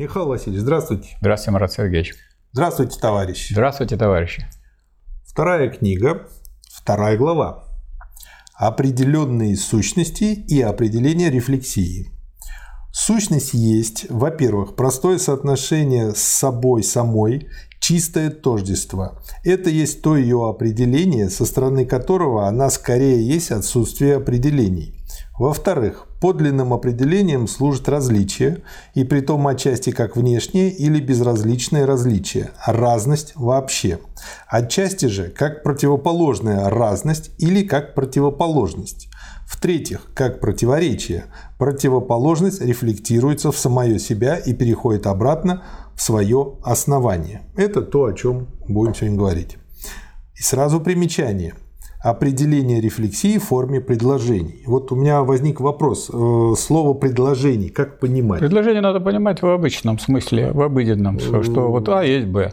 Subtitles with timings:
[0.00, 1.14] Михаил Васильевич, здравствуйте.
[1.20, 2.14] Здравствуйте, Марат Сергеевич.
[2.52, 3.52] Здравствуйте, товарищи.
[3.52, 4.46] Здравствуйте, товарищи.
[5.26, 6.26] Вторая книга,
[6.72, 7.64] вторая глава.
[8.54, 12.12] Определенные сущности и определение рефлексии.
[12.90, 19.20] Сущность есть, во-первых, простое соотношение с собой самой, чистое тождество.
[19.44, 24.94] Это есть то ее определение, со стороны которого она скорее есть отсутствие определений.
[25.38, 28.62] Во-вторых, подлинным определением служит различие,
[28.94, 33.98] и при том отчасти как внешнее или безразличное различие, а разность вообще.
[34.46, 39.08] Отчасти же как противоположная разность или как противоположность.
[39.46, 41.24] В-третьих, как противоречие,
[41.58, 45.64] противоположность рефлектируется в самое себя и переходит обратно
[45.96, 47.42] в свое основание.
[47.56, 49.56] Это то, о чем будем сегодня говорить.
[50.38, 51.54] И сразу примечание–
[52.02, 54.62] определение рефлексии в форме предложений.
[54.66, 56.10] Вот у меня возник вопрос.
[56.12, 58.40] Э, слово «предложений» как понимать?
[58.40, 62.52] Предложение надо понимать в обычном смысле, в обыденном, что вот А есть Б.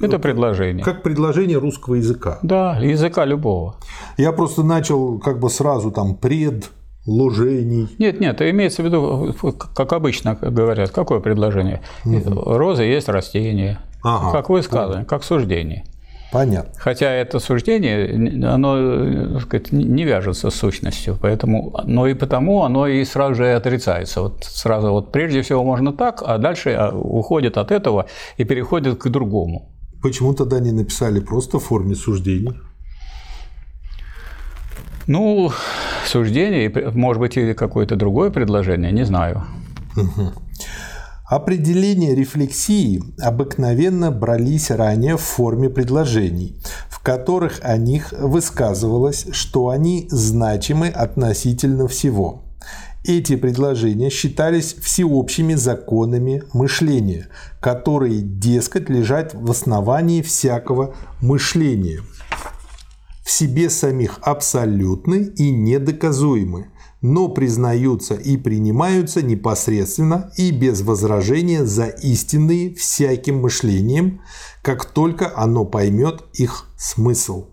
[0.00, 0.84] Это предложение.
[0.84, 2.38] Как предложение русского языка.
[2.42, 3.76] Да, языка любого.
[4.16, 6.70] Я просто начал как бы сразу там пред,
[7.04, 7.88] ложений.
[7.98, 9.34] Нет, нет, имеется в виду,
[9.74, 11.80] как обычно говорят, какое предложение?
[12.04, 12.56] Угу.
[12.56, 13.80] Роза есть растение.
[14.04, 14.30] Ага.
[14.30, 15.84] Как высказывание, как суждение.
[16.30, 16.72] Понятно.
[16.76, 22.86] Хотя это суждение, оно так сказать, не вяжется с сущностью, поэтому, но и потому оно
[22.86, 24.20] и сразу же отрицается.
[24.20, 28.06] Вот сразу вот прежде всего можно так, а дальше а, уходит от этого
[28.36, 29.72] и переходит к другому.
[30.02, 32.52] Почему тогда не написали просто в форме суждений?
[35.06, 35.50] Ну,
[36.04, 39.44] суждение, может быть, или какое-то другое предложение, не знаю.
[39.96, 40.32] Угу.
[41.28, 46.56] Определения рефлексии обыкновенно брались ранее в форме предложений,
[46.88, 52.44] в которых о них высказывалось, что они значимы относительно всего.
[53.04, 57.28] Эти предложения считались всеобщими законами мышления,
[57.60, 62.00] которые, дескать, лежат в основании всякого мышления.
[63.22, 66.68] В себе самих абсолютны и недоказуемы,
[67.00, 74.20] но признаются и принимаются непосредственно и без возражения за истинные всяким мышлением,
[74.62, 77.46] как только оно поймет их смысл.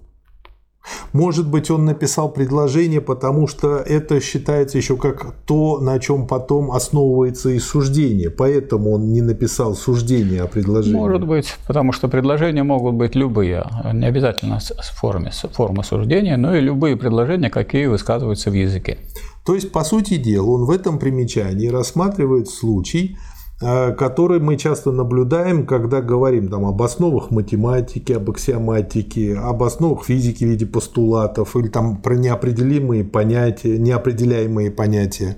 [1.14, 6.72] Может быть, он написал предложение, потому что это считается еще как то, на чем потом
[6.72, 8.30] основывается и суждение.
[8.30, 10.98] Поэтому он не написал суждение о предложении.
[10.98, 16.56] Может быть, потому что предложения могут быть любые, не обязательно в форме, формы суждения, но
[16.56, 19.00] и любые предложения, какие высказываются в языке.
[19.46, 23.18] То есть, по сути дела, он в этом примечании рассматривает случай,
[23.62, 30.06] э, который мы часто наблюдаем, когда говорим там, об основах математики, об аксиоматике, об основах
[30.06, 35.38] физики в виде постулатов или там про неопределимые понятия, неопределяемые понятия.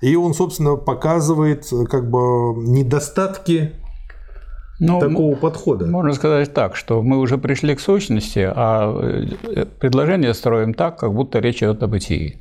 [0.00, 3.72] И он, собственно, показывает э, как бы недостатки
[4.80, 5.86] ну, такого подхода.
[5.86, 11.12] Можно сказать так, что мы уже пришли к сущности, а э, предложение строим так, как
[11.12, 12.38] будто речь идет о бытии.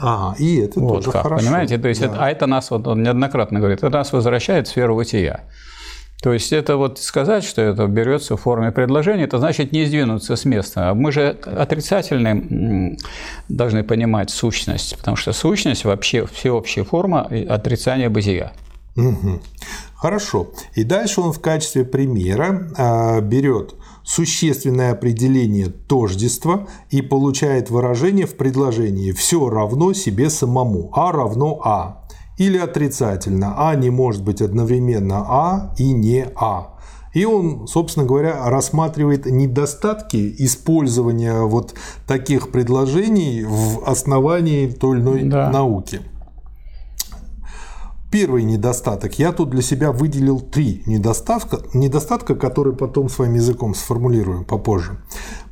[0.00, 1.44] Ага, и это вот тоже как, хорошо.
[1.44, 2.06] Понимаете, то есть, да.
[2.06, 5.44] это, а это нас, вот он неоднократно говорит, это нас возвращает в сферу бытия.
[6.22, 10.34] То есть это вот сказать, что это берется в форме предложения, это значит не сдвинуться
[10.34, 10.92] с места.
[10.94, 12.96] Мы же отрицательные
[13.48, 18.52] должны понимать сущность, потому что сущность вообще всеобщая форма отрицания бытия.
[18.96, 19.40] Угу.
[19.94, 20.48] Хорошо.
[20.74, 23.74] И дальше он в качестве примера а, берет
[24.08, 32.06] существенное определение тождества и получает выражение в предложении «все равно себе самому», «а равно а»
[32.38, 36.78] или отрицательно «а» не может быть одновременно «а» и не «а».
[37.12, 41.74] И он, собственно говоря, рассматривает недостатки использования вот
[42.06, 45.50] таких предложений в основании той или иной да.
[45.50, 46.00] науки.
[48.10, 49.18] Первый недостаток.
[49.18, 54.98] Я тут для себя выделил три недостатка, недостатка, которые потом своим языком сформулируем попозже.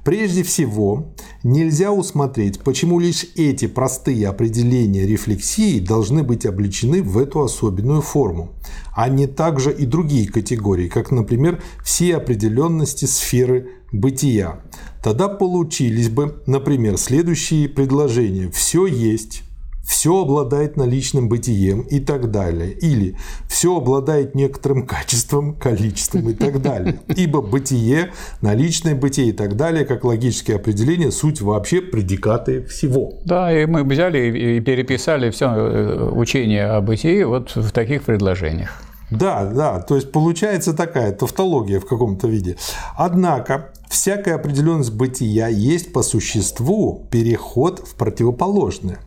[0.04, 1.12] Прежде всего,
[1.42, 8.54] нельзя усмотреть, почему лишь эти простые определения рефлексии должны быть обличены в эту особенную форму,
[8.94, 14.60] а не также и другие категории, как, например, все определенности сферы бытия.
[15.02, 18.50] Тогда получились бы, например, следующие предложения.
[18.50, 19.42] Все есть,
[19.86, 22.72] все обладает наличным бытием и так далее.
[22.72, 23.16] Или
[23.48, 26.98] все обладает некоторым качеством, количеством и так далее.
[27.16, 33.14] Ибо бытие, наличное бытие и так далее, как логические определения, суть вообще предикаты всего.
[33.24, 38.82] Да, и мы взяли и переписали все э, учение о бытии вот в таких предложениях.
[39.10, 42.56] Да, да, то есть получается такая тавтология в каком-то виде.
[42.96, 48.98] Однако всякая определенность бытия есть по существу переход в противоположное.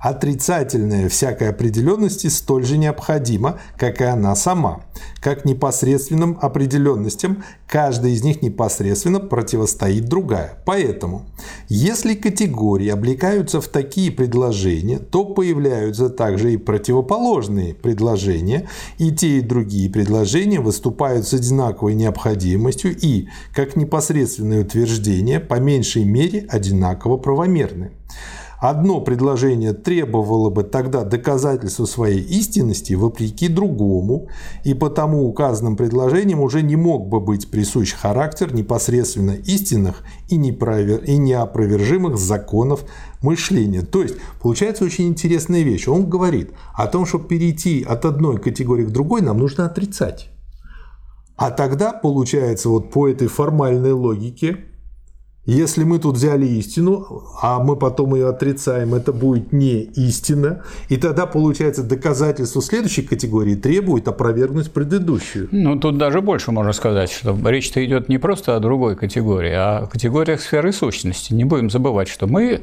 [0.00, 4.80] Отрицательная всякой определенности столь же необходима, как и она сама.
[5.20, 10.54] Как непосредственным определенностям, каждая из них непосредственно противостоит другая.
[10.64, 11.26] Поэтому,
[11.68, 19.42] если категории облекаются в такие предложения, то появляются также и противоположные предложения, и те и
[19.42, 27.90] другие предложения выступают с одинаковой необходимостью и, как непосредственные утверждения, по меньшей мере одинаково правомерны.
[28.60, 34.28] Одно предложение требовало бы тогда доказательства своей истинности вопреки другому,
[34.64, 42.18] и потому указанным предложением уже не мог бы быть присущ характер непосредственно истинных и неопровержимых
[42.18, 42.84] законов
[43.22, 43.80] мышления.
[43.80, 45.88] То есть получается очень интересная вещь.
[45.88, 50.28] Он говорит о том, что перейти от одной категории к другой нам нужно отрицать.
[51.36, 54.66] А тогда получается вот по этой формальной логике
[55.46, 60.62] если мы тут взяли истину, а мы потом ее отрицаем, это будет не истина.
[60.88, 65.48] И тогда, получается, доказательство следующей категории требует опровергнуть предыдущую.
[65.50, 69.78] Ну, тут даже больше можно сказать, что речь-то идет не просто о другой категории, а
[69.78, 71.32] о категориях сферы сущности.
[71.32, 72.60] Не будем забывать, что мы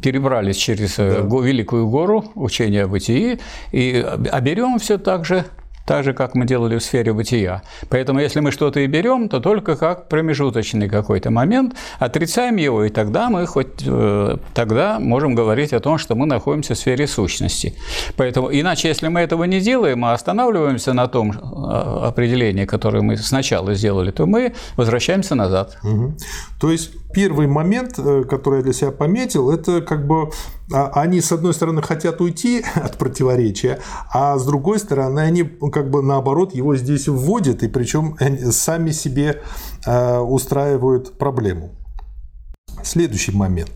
[0.00, 1.36] перебрались через э, да.
[1.38, 3.40] великую гору учения о бытии
[3.72, 5.44] и оберем все так же
[5.90, 7.62] так же, как мы делали в сфере бытия.
[7.88, 12.90] Поэтому, если мы что-то и берем, то только как промежуточный какой-то момент, отрицаем его, и
[12.90, 17.74] тогда мы хоть э, тогда можем говорить о том, что мы находимся в сфере сущности.
[18.16, 23.16] Поэтому, иначе, если мы этого не делаем, мы останавливаемся на том э, определении, которое мы
[23.16, 25.76] сначала сделали, то мы возвращаемся назад.
[25.82, 26.14] Угу.
[26.60, 30.30] То есть первый момент, э, который я для себя пометил, это как бы а,
[30.72, 33.80] они, с одной стороны, хотят уйти от противоречия,
[34.12, 38.16] а с другой стороны, они как бы наоборот его здесь вводят, и причем
[38.50, 39.42] сами себе
[39.86, 41.70] э, устраивают проблему.
[42.82, 43.70] Следующий момент.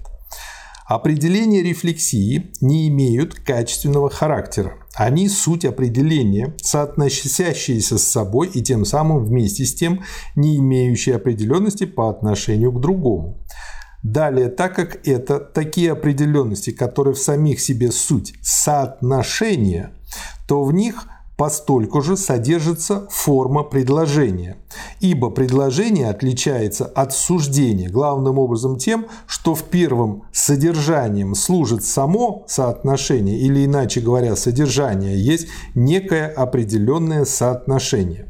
[0.87, 4.75] Определения рефлексии не имеют качественного характера.
[4.94, 10.02] Они суть определения, соотносящиеся с собой и тем самым вместе с тем
[10.37, 13.43] не имеющие определенности по отношению к другому.
[14.04, 19.92] Далее, так как это такие определенности, которые в самих себе суть соотношения,
[20.46, 21.06] то в них
[21.38, 24.58] постольку же содержится форма предложения.
[25.00, 33.38] Ибо предложение отличается от суждения главным образом тем, что в первом содержанием служит само соотношение,
[33.38, 38.28] или иначе говоря, содержание есть некое определенное соотношение.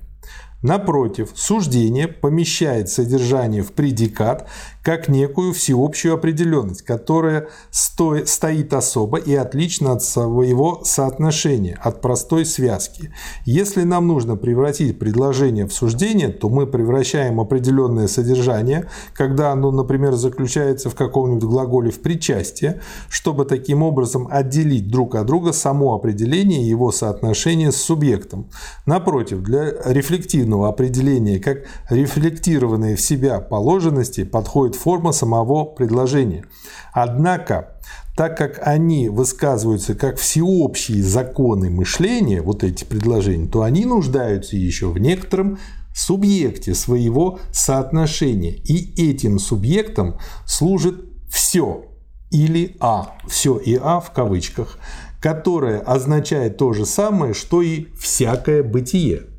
[0.65, 4.49] Напротив, суждение помещает содержание в предикат
[4.85, 13.11] как некую всеобщую определенность, которая стоит особо и отлично от своего соотношения, от простой связки.
[13.47, 20.13] Если нам нужно превратить предложение в суждение, то мы превращаем определенное содержание, когда оно, например,
[20.13, 26.63] заключается в каком-нибудь глаголе в причастие, чтобы таким образом отделить друг от друга само определение
[26.63, 28.51] и его соотношение с субъектом.
[28.85, 36.45] Напротив, для рефлективного определения как рефлектированные в себя положенности подходит форма самого предложения.
[36.93, 37.81] Однако,
[38.17, 44.89] так как они высказываются как всеобщие законы мышления, вот эти предложения, то они нуждаются еще
[44.89, 45.59] в некотором
[45.95, 48.53] субъекте своего соотношения.
[48.53, 51.87] И этим субъектом служит все
[52.31, 54.79] или А, все и А в кавычках,
[55.21, 59.34] которое означает то же самое, что и всякое бытие.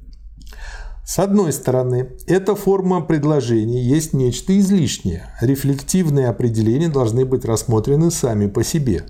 [1.05, 5.29] С одной стороны, эта форма предложений есть нечто излишнее.
[5.39, 9.05] Рефлективные определения должны быть рассмотрены сами по себе.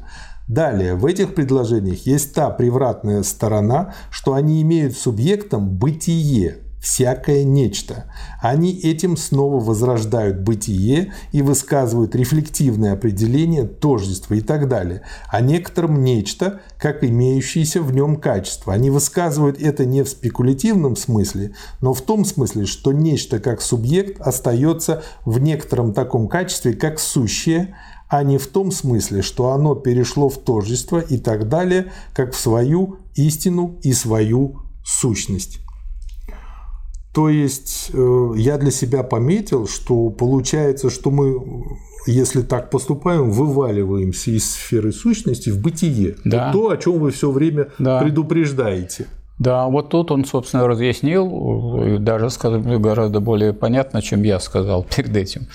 [0.49, 8.05] Далее, в этих предложениях есть та превратная сторона, что они имеют субъектом бытие, всякое нечто.
[8.39, 16.03] Они этим снова возрождают бытие и высказывают рефлективное определение тождества и так далее, о некотором
[16.03, 18.71] нечто, как имеющееся в нем качество.
[18.71, 24.21] Они высказывают это не в спекулятивном смысле, но в том смысле, что нечто как субъект
[24.21, 27.75] остается в некотором таком качестве, как сущее,
[28.09, 32.37] а не в том смысле, что оно перешло в тождество и так далее, как в
[32.37, 35.64] свою истину и свою сущность.
[37.15, 41.41] То есть э, я для себя пометил, что получается, что мы,
[42.05, 46.17] если так поступаем, вываливаемся из сферы сущности в бытие.
[46.25, 46.51] Да.
[46.51, 48.01] Вот то, о чем вы все время да.
[48.01, 49.07] предупреждаете.
[49.39, 55.15] Да, вот тут он, собственно, разъяснил, даже сказал гораздо более понятно, чем я сказал перед
[55.15, 55.47] этим.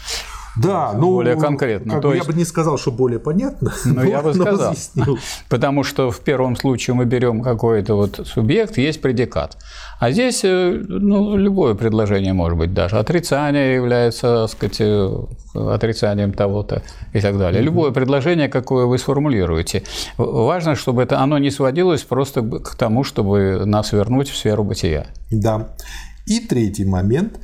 [0.56, 1.94] Да, ну, более конкретно.
[1.94, 2.26] Как То есть...
[2.26, 3.72] Я бы не сказал, что более понятно.
[3.84, 4.70] Ну, я бы сказал.
[4.70, 5.18] разъяснил.
[5.48, 9.56] Потому что в первом случае мы берем какой-то вот субъект, есть предикат.
[9.98, 12.98] А здесь э, ну, любое предложение может быть даже.
[12.98, 17.62] Отрицание является, так сказать, э, отрицанием того-то и так далее.
[17.62, 19.82] Любое предложение, какое вы сформулируете.
[20.16, 25.06] Важно, чтобы это оно не сводилось просто к тому, чтобы нас вернуть в сферу бытия.
[25.30, 25.68] Да.
[26.26, 27.40] И третий момент.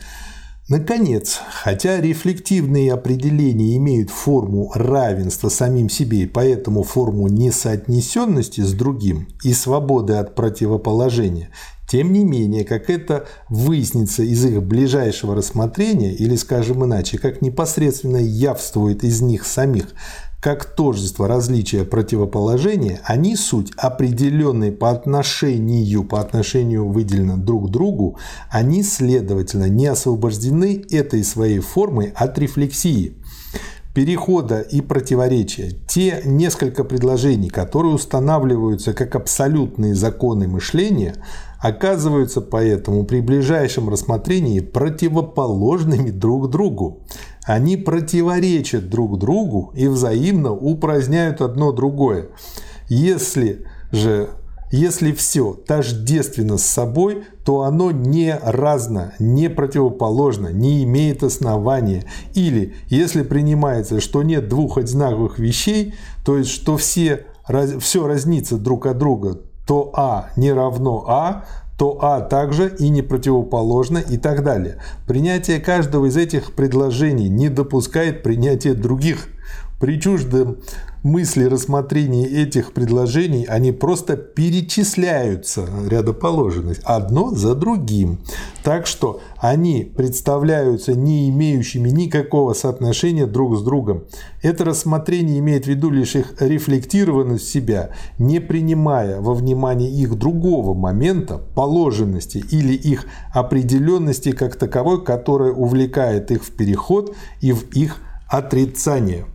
[0.69, 9.29] Наконец, хотя рефлективные определения имеют форму равенства самим себе и поэтому форму несоотнесенности с другим
[9.45, 11.51] и свободы от противоположения,
[11.89, 18.17] тем не менее, как это выяснится из их ближайшего рассмотрения, или, скажем иначе, как непосредственно
[18.17, 19.87] явствует из них самих,
[20.47, 28.17] как тождество различия противоположения, они суть определенные по отношению, по отношению выделено друг к другу,
[28.49, 33.17] они, следовательно, не освобождены этой своей формой от рефлексии
[33.93, 41.17] перехода и противоречия, те несколько предложений, которые устанавливаются как абсолютные законы мышления,
[41.61, 47.01] оказываются поэтому при ближайшем рассмотрении противоположными друг другу.
[47.45, 52.29] Они противоречат друг другу и взаимно упраздняют одно другое.
[52.89, 54.31] Если же
[54.73, 62.05] если все тождественно с собой, то оно не разно, не противоположно, не имеет основания.
[62.35, 65.95] Или, если принимается, что нет двух одинаковых вещей,
[66.25, 71.45] то есть, что все, раз- все разнится друг от друга, то А не равно А,
[71.77, 74.79] то А также и не противоположно и так далее.
[75.07, 79.29] Принятие каждого из этих предложений не допускает принятия других.
[79.79, 80.57] При чуждом
[81.07, 88.19] мысли рассмотрения этих предложений они просто перечисляются рядоположенность одно за другим.
[88.65, 94.05] Так что они представляются не имеющими никакого соотношения друг с другом.
[94.43, 100.75] Это рассмотрение имеет в виду лишь их рефлектированность себя, не принимая во внимание их другого
[100.75, 107.99] момента, положенности или их определенности как таковой, которая увлекает их в переход и в их
[108.29, 109.27] отрицание.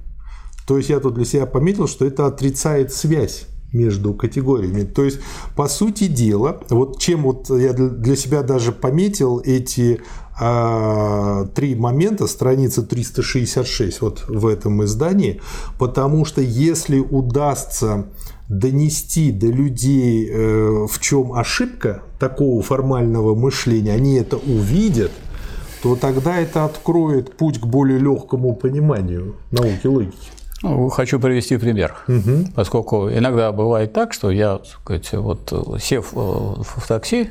[0.71, 4.83] То есть я тут для себя пометил, что это отрицает связь между категориями.
[4.83, 5.19] То есть,
[5.53, 9.99] по сути дела, вот чем вот я для- себя даже пометил эти
[10.39, 15.41] а, три момента, страница 366 вот в этом издании,
[15.77, 18.05] потому что если удастся
[18.47, 25.11] донести до людей, э, в чем ошибка такого формального мышления, они это увидят,
[25.83, 30.40] то тогда это откроет путь к более легкому пониманию науки логики.
[30.63, 31.95] Ну, Хочу привести пример,
[32.55, 37.29] поскольку иногда бывает так, что я, так сказать, вот сев э, в такси,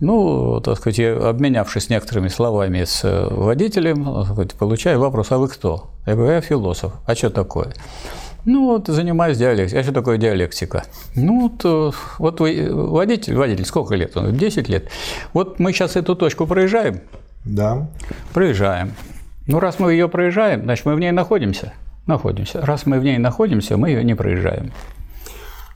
[0.00, 5.48] ну, так сказать, обменявшись некоторыми словами с э, водителем, так сказать, получаю вопрос, а вы
[5.48, 5.90] кто?
[6.06, 6.92] Я говорю, я философ.
[7.06, 7.74] А что такое?
[8.44, 9.80] Ну, вот занимаюсь диалектикой.
[9.80, 10.84] А что такое диалектика?
[11.16, 14.16] Ну, вот, э, вот вы водитель, водитель, сколько лет?
[14.16, 14.88] Он говорит, 10 лет.
[15.32, 17.00] Вот мы сейчас эту точку проезжаем,
[17.44, 17.88] Да.
[18.32, 18.92] Проезжаем.
[19.46, 21.72] Ну, раз мы ее проезжаем, значит, мы в ней находимся.
[22.08, 22.64] Находимся.
[22.64, 24.72] Раз мы в ней находимся, мы ее не проезжаем.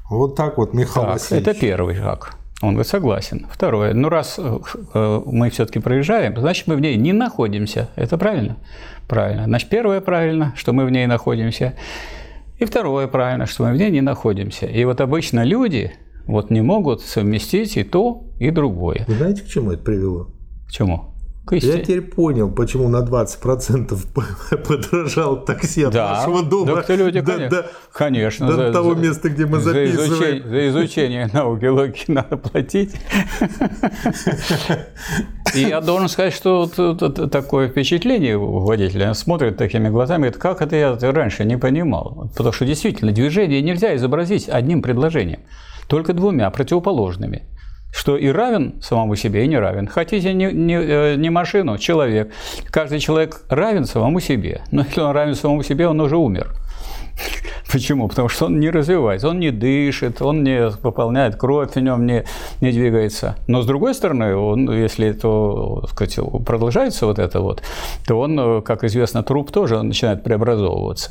[0.08, 1.46] Вот так вот, Михаил Так, Васильевич.
[1.46, 2.36] это первый шаг.
[2.62, 3.46] Он говорит, согласен.
[3.50, 3.92] Второе.
[3.92, 4.58] Ну, раз э,
[4.94, 7.90] э, мы все-таки проезжаем, значит, мы в ней не находимся.
[7.96, 8.56] Это правильно?
[9.08, 9.44] Правильно.
[9.44, 11.74] Значит, первое правильно, что мы в ней находимся.
[12.58, 14.64] И второе правильно, что мы в ней не находимся.
[14.64, 15.92] И вот обычно люди
[16.26, 19.04] вот не могут совместить и то, и другое.
[19.06, 20.30] Вы знаете, к чему это привело?
[20.66, 21.11] К чему?
[21.44, 23.98] К Я теперь понял, почему на 20%
[24.66, 27.50] подорожал такси от Да, нашего дома да, кто люди, до, конечно.
[27.62, 30.12] до- Конечно, до за- того за- места, где мы за записываем.
[30.12, 32.94] изучение, за изучение науки логики надо платить.
[35.54, 39.08] И я должен сказать, что такое впечатление у водителя.
[39.08, 42.30] Он смотрит такими глазами, говорит, как это я раньше не понимал.
[42.36, 45.40] Потому что действительно движение нельзя изобразить одним предложением,
[45.88, 47.42] только двумя противоположными.
[47.92, 49.86] Что и равен самому себе, и не равен.
[49.86, 52.32] Хотите не, не, э, не машину, человек.
[52.70, 54.62] Каждый человек равен самому себе.
[54.70, 56.52] Но если он равен самому себе, он уже умер.
[57.72, 58.08] Почему?
[58.08, 62.24] Потому что он не развивается, он не дышит, он не пополняет кровь в нем, не,
[62.60, 63.36] не двигается.
[63.46, 67.62] Но с другой стороны, он, если это сказать, продолжается вот это вот,
[68.06, 71.10] то он, как известно, труп тоже начинает преобразовываться.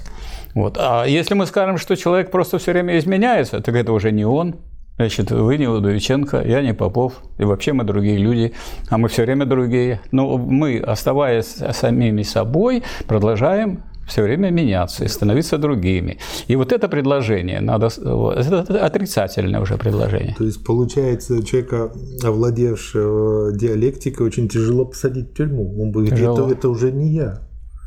[0.53, 0.77] Вот.
[0.79, 4.55] А если мы скажем, что человек просто все время изменяется, так это уже не он.
[5.01, 8.53] Значит, вы не Удовиченко, я не Попов, и вообще мы другие люди,
[8.88, 10.00] а мы все время другие.
[10.12, 16.20] Но мы, оставаясь самими собой, продолжаем все время меняться и становиться другими.
[16.46, 20.36] И вот это предложение надо, это отрицательное уже предложение.
[20.38, 21.91] То есть, получается, человека,
[22.24, 25.81] овладевшего диалектикой, очень тяжело посадить в тюрьму.
[25.81, 27.41] Он будет, это, это уже не я.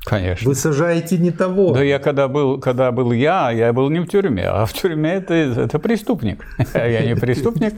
[0.05, 0.49] Конечно.
[0.49, 1.73] Вы сажаете не того.
[1.73, 5.15] Да я когда был, когда был я, я был не в тюрьме, а в тюрьме
[5.15, 6.45] это, это преступник.
[6.75, 7.75] А я не преступник.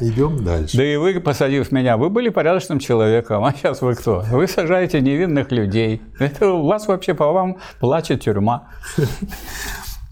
[0.00, 0.76] Идем дальше.
[0.76, 4.24] Да и вы, посадив меня, вы были порядочным человеком, а сейчас вы кто?
[4.30, 6.02] Вы сажаете невинных людей.
[6.18, 8.68] Это у вас вообще по вам плачет тюрьма.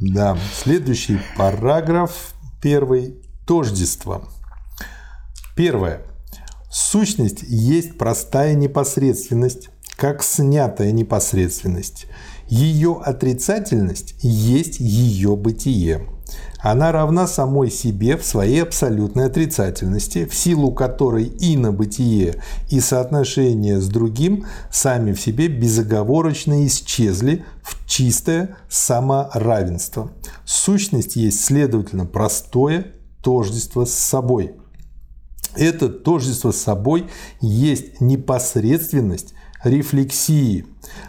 [0.00, 0.36] Да.
[0.52, 4.28] Следующий параграф, первый, тождество.
[5.54, 6.02] Первое.
[6.78, 12.04] Сущность есть простая непосредственность, как снятая непосредственность.
[12.48, 16.06] Ее отрицательность есть ее бытие.
[16.58, 22.80] Она равна самой себе в своей абсолютной отрицательности, в силу которой и на бытие, и
[22.80, 30.10] соотношение с другим сами в себе безоговорочно исчезли в чистое саморавенство.
[30.44, 32.88] Сущность есть, следовательно, простое
[33.22, 34.56] тождество с собой–
[35.56, 37.06] это тождество с собой
[37.40, 39.34] есть непосредственность
[39.66, 40.66] рефлексии.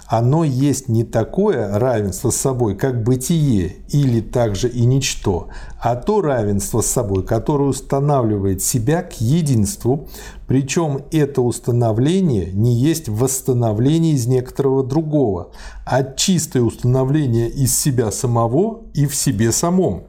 [0.07, 5.49] Оно есть не такое равенство с собой, как бытие или также и ничто,
[5.79, 10.07] а то равенство с собой, которое устанавливает себя к единству,
[10.47, 15.51] причем это установление не есть восстановление из некоторого другого,
[15.85, 20.05] а чистое установление из себя самого и в себе самом.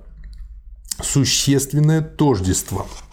[1.00, 2.86] Существенное тождество–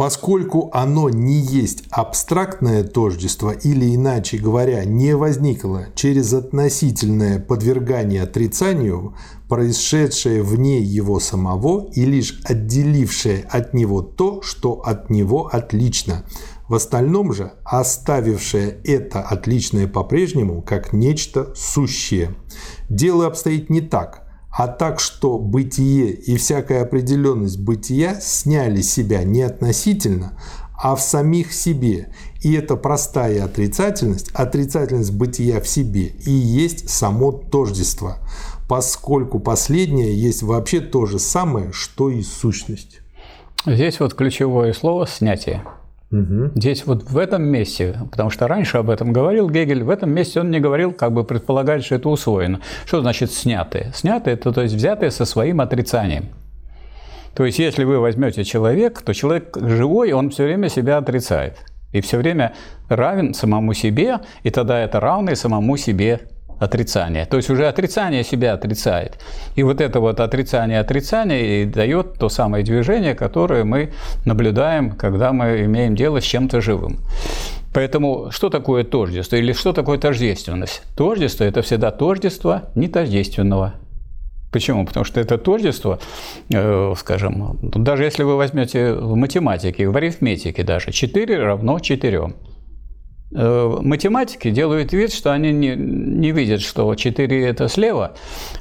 [0.00, 9.14] Поскольку оно не есть абстрактное тождество или, иначе говоря, не возникло через относительное подвергание отрицанию,
[9.46, 16.24] происшедшее вне его самого и лишь отделившее от него то, что от него отлично,
[16.66, 22.34] в остальном же оставившее это отличное по-прежнему как нечто сущее.
[22.88, 24.26] Дело обстоит не так–
[24.60, 30.34] а так, что бытие и всякая определенность бытия сняли себя не относительно,
[30.76, 32.12] а в самих себе.
[32.42, 38.18] И эта простая отрицательность, отрицательность бытия в себе и есть само тождество,
[38.68, 43.00] поскольку последнее есть вообще то же самое, что и сущность.
[43.64, 45.64] Здесь вот ключевое слово «снятие».
[46.10, 46.52] Угу.
[46.56, 50.40] Здесь вот в этом месте, потому что раньше об этом говорил Гегель, в этом месте
[50.40, 52.60] он не говорил, как бы предполагать, что это усвоено.
[52.84, 53.92] Что значит снятые?
[53.94, 56.30] Снятые– это то есть взятые со своим отрицанием.
[57.34, 61.58] То есть, если вы возьмете человек, то человек живой, он все время себя отрицает.
[61.92, 62.54] И все время
[62.88, 66.20] равен самому себе, и тогда это равный самому себе
[66.60, 67.26] отрицание.
[67.26, 69.18] То есть уже отрицание себя отрицает.
[69.56, 73.92] И вот это вот отрицание отрицания и дает то самое движение, которое мы
[74.24, 77.00] наблюдаем, когда мы имеем дело с чем-то живым.
[77.72, 80.82] Поэтому что такое тождество или что такое тождественность?
[80.96, 83.74] Тождество– это всегда тождество нетождественного.
[84.52, 84.84] Почему?
[84.84, 86.00] Потому что это тождество,
[86.52, 92.32] э, скажем, даже если вы возьмете в математике, в арифметике даже, 4 равно 4.
[93.32, 98.12] Э, математики делают вид, что они не, не видят, что 4 это слева,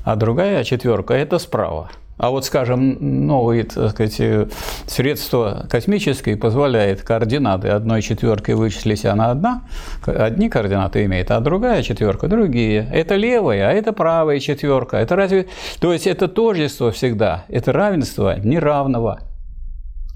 [0.04, 1.90] а другая четверка это справа.
[2.18, 4.50] А вот, скажем, новые так сказать,
[4.88, 9.64] средства космические позволяют координаты одной четверкой вычислить, она одна,
[10.06, 12.90] одни координаты имеет, а другая четверка другие.
[12.92, 14.98] Это левая, а это правая четверка.
[14.98, 15.48] Это разве...
[15.80, 19.22] То есть это тождество всегда, это равенство неравного.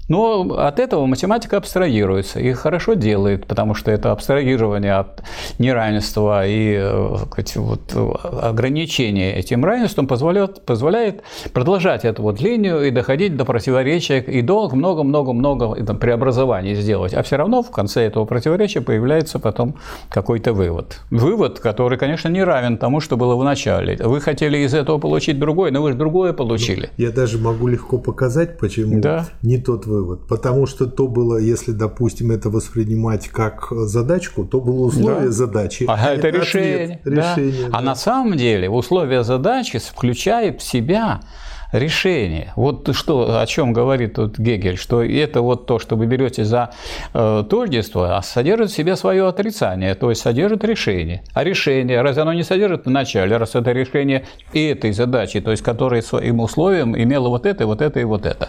[0.08, 5.22] Но от этого математика абстрагируется и хорошо делает, потому что это абстрагирование от
[5.58, 7.16] неравенства и э,
[7.56, 7.94] вот,
[8.42, 14.68] ограничение этим равенством позволяет, позволяет продолжать эту вот линию и доходить до противоречия и до
[14.68, 17.14] много-много-много преобразований сделать.
[17.14, 19.76] А все равно в конце этого противоречия появляется потом
[20.08, 21.00] какой-то вывод.
[21.10, 23.96] Вывод, который, конечно, не равен тому, что было в начале.
[23.96, 26.90] Вы хотели из этого получить другое, но вы же другое получили.
[26.96, 29.26] Я даже могу легко показать, почему да.
[29.42, 30.26] не тот вывод.
[30.26, 35.30] Потому что то было, если, допустим, это воспринимать как задачку, то было условие да.
[35.30, 35.84] задачи.
[35.88, 36.84] А, это, это решение.
[36.84, 37.36] Ответ, да.
[37.36, 37.78] решение да.
[37.78, 41.20] А на самом деле условие задачи включает в себя
[41.74, 42.52] решение.
[42.56, 46.70] Вот что, о чем говорит тут Гегель, что это вот то, что вы берете за
[47.12, 51.24] э, тождество, а содержит в себе свое отрицание, то есть содержит решение.
[51.34, 55.62] А решение, разве оно не содержит в начале, раз это решение этой задачи, то есть
[55.62, 58.48] которое своим условием имело вот это, вот это и вот это.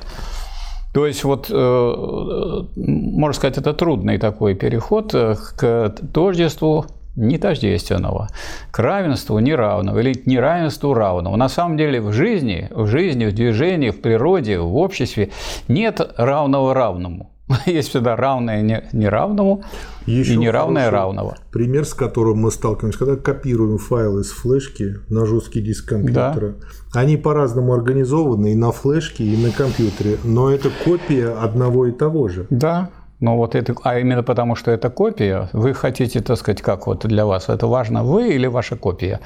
[0.95, 6.85] То есть вот, э, можно сказать, это трудный такой переход э, к тождеству
[7.17, 8.29] нетождественного,
[8.71, 11.35] к равенству неравного или к неравенству равного.
[11.35, 15.31] На самом деле в жизни, в жизни, в движении, в природе, в обществе
[15.67, 17.34] нет равного равному.
[17.65, 19.63] Есть всегда равное неравному
[20.05, 21.37] Еще и неравное равного.
[21.51, 26.55] Пример, с которым мы сталкиваемся, когда копируем файлы с флешки на жесткий диск компьютера.
[26.93, 26.99] Да.
[26.99, 32.29] Они по-разному организованы и на флешке, и на компьютере, но это копия одного и того
[32.29, 32.47] же.
[32.49, 32.89] Да.
[33.19, 37.05] Но вот это, а именно потому, что это копия, вы хотите, так сказать, как вот
[37.05, 39.21] для вас, это важно вы или ваша копия?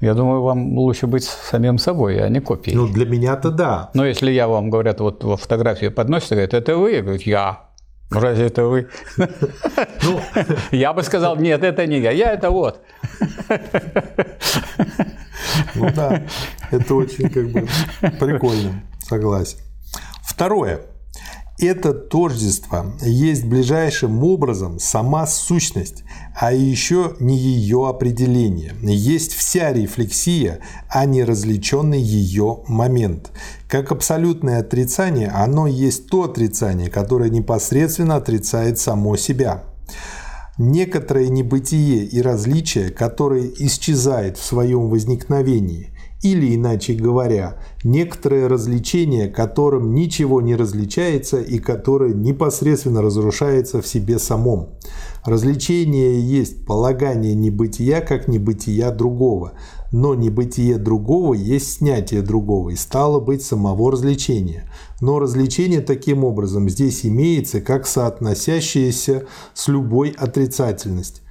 [0.00, 2.76] Я думаю, вам лучше быть самим собой, а не копией.
[2.76, 3.90] Ну, для меня-то да.
[3.94, 6.92] Но если я вам, говорят, вот во фотографии подносят, говорят, это вы?
[6.92, 7.72] Я говорю, я.
[8.10, 8.88] Разве это вы?
[9.16, 10.20] Ну,
[10.70, 12.80] я бы сказал, нет, это не я, я это вот.
[15.74, 16.22] Ну да,
[16.70, 17.66] это очень как бы
[18.20, 19.58] прикольно, согласен.
[20.22, 20.80] Второе.
[21.62, 26.02] Это тождество есть ближайшим образом сама сущность,
[26.34, 28.74] а еще не ее определение.
[28.82, 33.30] Есть вся рефлексия, а не различенный ее момент.
[33.68, 39.62] Как абсолютное отрицание, оно есть то отрицание, которое непосредственно отрицает само себя.
[40.58, 45.91] Некоторое небытие и различие, которое исчезает в своем возникновении,
[46.22, 54.18] или, иначе говоря, некоторое развлечение, которым ничего не различается и которое непосредственно разрушается в себе
[54.20, 54.68] самом.
[55.24, 59.52] Развлечение есть полагание небытия как небытия другого,
[59.90, 64.70] но небытие другого есть снятие другого и стало быть самого развлечения.
[65.00, 71.24] Но развлечение таким образом здесь имеется как соотносящееся с любой отрицательностью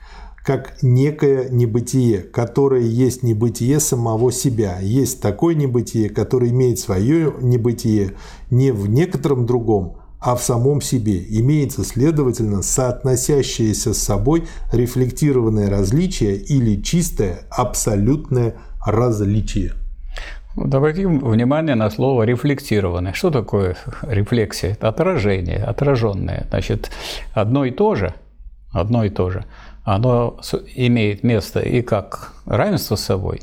[0.44, 4.80] как некое небытие, которое есть небытие самого себя.
[4.80, 8.14] Есть такое небытие, которое имеет свое небытие
[8.50, 11.24] не в некотором другом, а в самом себе.
[11.30, 19.74] Имеется, следовательно, соотносящееся с собой рефлектированное различие или чистое абсолютное различие.
[20.56, 23.14] Обратим внимание на слово «рефлектированное».
[23.14, 24.72] Что такое рефлексия?
[24.72, 26.48] Это отражение, отраженное.
[26.50, 26.92] Значит,
[27.34, 28.14] одно и то же,
[28.74, 29.46] одно и то же–
[29.96, 30.38] оно
[30.76, 33.42] имеет место и как равенство с собой,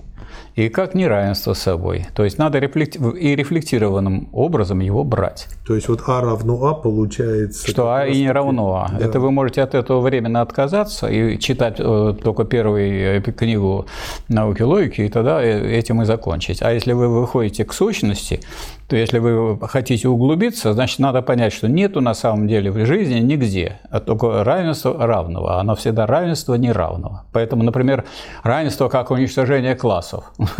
[0.55, 2.07] и как неравенство с собой.
[2.15, 5.47] То есть надо рефлекти- и рефлектированным образом его брать.
[5.67, 7.69] То есть вот А равно А получается...
[7.69, 8.99] Что А и не равно А.
[8.99, 9.05] Да.
[9.05, 13.87] Это вы можете от этого временно отказаться и читать э, только первую э, книгу
[14.29, 16.63] науки логики, и тогда э, этим и закончить.
[16.63, 18.41] А если вы выходите к сущности,
[18.89, 23.19] то если вы хотите углубиться, значит, надо понять, что нету на самом деле в жизни
[23.19, 25.61] нигде, а только равенство равного.
[25.61, 27.25] Оно всегда равенство неравного.
[27.33, 28.07] Поэтому, например,
[28.43, 30.33] равенство как уничтожение классов.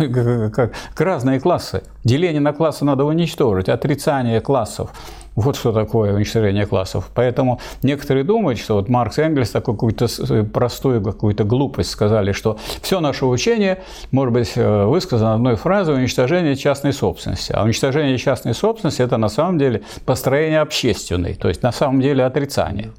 [0.53, 1.83] как разные классы.
[2.03, 4.91] Деление на классы надо уничтожить, отрицание классов.
[5.39, 7.09] Вот что такое уничтожение классов.
[7.15, 12.33] Поэтому некоторые думают, что вот Маркс и Энгельс такую какую-то э, простую какую-то глупость сказали,
[12.33, 17.53] что все наше учение может быть э, высказано одной фразой уничтожение частной собственности.
[17.53, 22.25] А уничтожение частной собственности– это на самом деле построение общественной, то есть на самом деле
[22.25, 22.91] отрицание.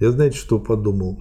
[0.00, 1.20] Я знаете, что подумал?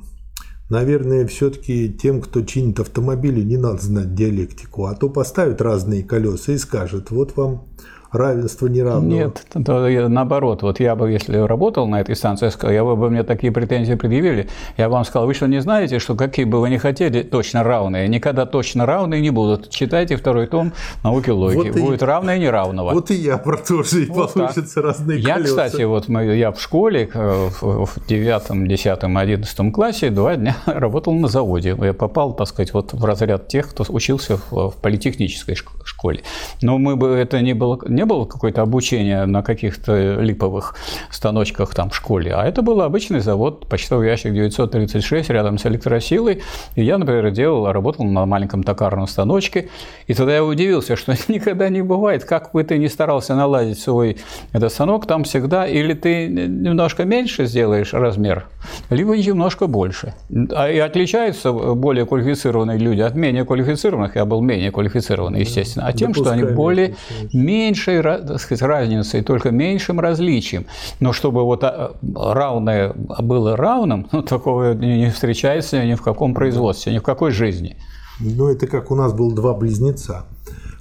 [0.72, 6.54] Наверное, все-таки тем, кто чинит автомобили, не надо знать диалектику, а то поставят разные колеса
[6.54, 7.68] и скажут, вот вам
[8.12, 9.12] равенство неравного.
[9.12, 10.64] Нет, наоборот.
[10.64, 14.48] Вот я бы, если работал на этой станции, я бы, бы мне такие претензии предъявили,
[14.78, 17.64] я бы вам сказал, вы что, не знаете, что какие бы вы ни хотели точно
[17.64, 19.70] равные, никогда точно равные не будут.
[19.70, 21.70] Читайте второй том науки логики.
[21.70, 22.92] Вот Будет и, равное и неравного.
[22.92, 24.84] Вот и я про то же, и вот получится так.
[24.84, 25.50] разные Я, колеса.
[25.50, 31.28] кстати, вот мы, я в школе в девятом, десятом, одиннадцатом классе два дня работал на
[31.28, 31.76] заводе.
[31.80, 36.22] Я попал, так сказать, вот в разряд тех, кто учился в политехнической школе.
[36.62, 40.76] Но мы бы это не было не было какое-то обучение на каких-то липовых
[41.12, 46.42] станочках там в школе, а это был обычный завод, почтовый ящик 936 рядом с электросилой.
[46.76, 49.68] И я, например, делал, работал на маленьком токарном станочке.
[50.08, 54.18] И тогда я удивился, что никогда не бывает, как бы ты ни старался наладить свой
[54.54, 58.46] этот станок, там всегда или ты немножко меньше сделаешь размер,
[58.90, 60.14] либо немножко больше.
[60.56, 64.16] А и отличаются более квалифицированные люди от менее квалифицированных.
[64.16, 65.86] Я был менее квалифицированный, естественно.
[65.86, 66.96] А тем, что они более
[67.34, 70.66] меньше меньшей так сказать, разницей, только меньшим различием.
[71.00, 76.94] Но чтобы вот а, равное было равным, ну, такого не встречается ни в каком производстве,
[76.94, 77.78] ни в какой жизни.
[78.20, 80.26] Ну, это как у нас было два близнеца.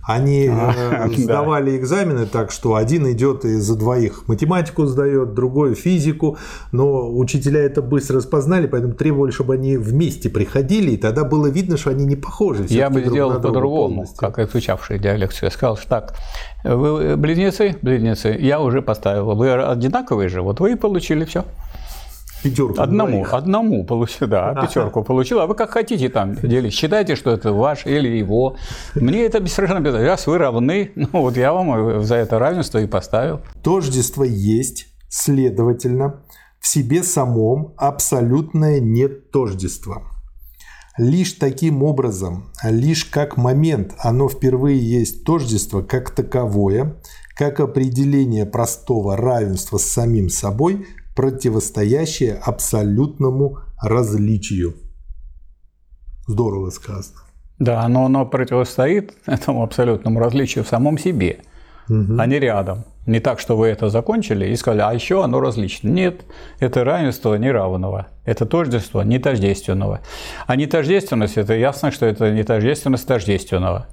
[0.08, 6.38] Они э, сдавали экзамены так, что один идет и за двоих математику сдает, другой физику,
[6.72, 11.76] но учителя это быстро распознали, поэтому требовали, чтобы они вместе приходили, и тогда было видно,
[11.76, 12.64] что они не похожи.
[12.70, 15.48] Я бы сделал по-другому, как изучавший диалекцию.
[15.48, 16.14] Я сказал, что так,
[16.64, 21.44] вы близнецы, близнецы, я уже поставил, вы одинаковые же, вот вы и получили все.
[22.42, 22.80] Пятерку.
[22.80, 23.34] Одному, двоих.
[23.34, 25.40] одному получил, да, пятерку получил.
[25.40, 26.72] А вы как хотите там делить.
[26.72, 28.56] Считайте, что это ваш или его.
[28.94, 32.86] Мне это совершенно без Раз вы равны, ну вот я вам за это равенство и
[32.86, 33.40] поставил.
[33.62, 36.22] Тождество есть, следовательно,
[36.60, 40.02] в себе самом абсолютное нет тождества.
[40.96, 47.00] Лишь таким образом, лишь как момент оно впервые есть тождество как таковое,
[47.36, 50.86] как определение простого равенства с самим собой–
[51.18, 54.74] противостоящее абсолютному различию.
[56.28, 57.18] Здорово сказано.
[57.58, 61.40] Да, но оно противостоит этому абсолютному различию в самом себе,
[61.88, 62.14] угу.
[62.20, 62.84] а не рядом.
[63.04, 65.88] Не так, что вы это закончили и сказали, а еще оно различно.
[65.88, 66.24] Нет,
[66.60, 70.02] это равенство неравного, это тождество нетождественного.
[70.46, 73.88] А нетождественность– это ясно, что это нетождественность тождественного.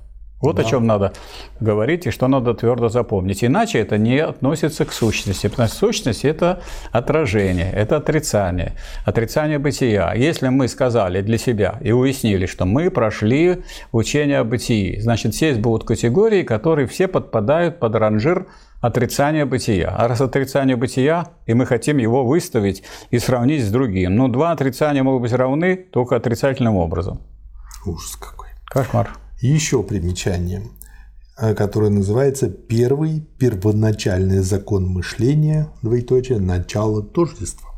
[0.46, 0.62] Вот да.
[0.62, 1.14] о чем надо
[1.60, 3.44] говорить и что надо твердо запомнить.
[3.44, 5.48] Иначе это не относится к сущности.
[5.48, 8.74] Потому что сущность– это отражение, это отрицание,
[9.06, 10.14] отрицание бытия.
[10.14, 15.58] Если мы сказали для себя и уяснили, что мы прошли учение о бытии, значит, здесь
[15.58, 18.48] будут категории, которые все подпадают под ранжир
[18.82, 19.90] отрицания бытия.
[19.98, 24.52] А раз отрицание бытия, и мы хотим его выставить и сравнить с другим, ну, два
[24.52, 27.22] отрицания могут быть равны только отрицательным образом.
[27.86, 28.50] Ужас какой.
[28.66, 29.10] Кошмар
[29.46, 30.64] еще примечание,
[31.38, 37.70] э, которое называется «Первый первоначальный закон мышления, двоеточие, начало тождества».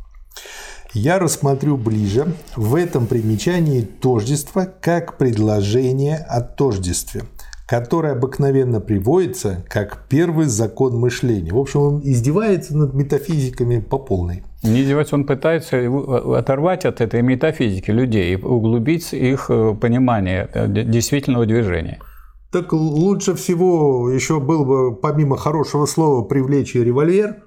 [0.93, 7.23] Я рассмотрю ближе в этом примечании тождество как предложение о тождестве–
[7.67, 11.51] которое обыкновенно приводится как первый закон мышления.
[11.51, 14.43] В общем, он издевается над метафизиками по полной.
[14.63, 15.77] Не издевается, он пытается
[16.37, 21.99] оторвать от этой метафизики людей и углубить их э, понимание э, действительного движения.
[22.53, 27.43] Так лучше всего еще было бы, помимо хорошего слова, привлечь и револьвер.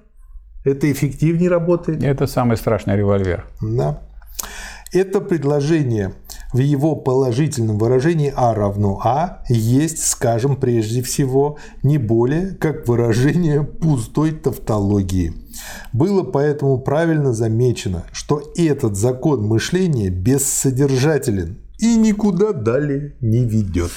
[0.63, 2.03] Это эффективнее работает.
[2.03, 3.47] Это самый страшный револьвер.
[3.59, 4.03] Да.
[4.91, 6.13] Это предложение
[6.51, 13.63] в его положительном выражении А равно А есть, скажем, прежде всего, не более как выражение
[13.63, 15.33] пустой тавтологии.
[15.93, 23.91] Было поэтому правильно замечено, что этот закон мышления бессодержателен и никуда далее не ведет.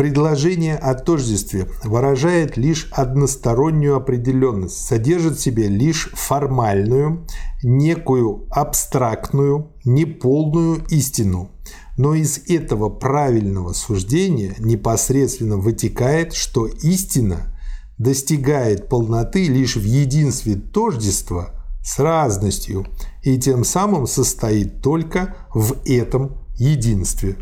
[0.00, 7.26] Предложение о тождестве выражает лишь одностороннюю определенность, содержит в себе лишь формальную,
[7.62, 11.50] некую абстрактную, неполную истину.
[11.98, 17.54] Но из этого правильного суждения непосредственно вытекает, что истина
[17.98, 21.50] достигает полноты лишь в единстве тождества
[21.84, 22.86] с разностью
[23.22, 27.36] и тем самым состоит только в этом единстве.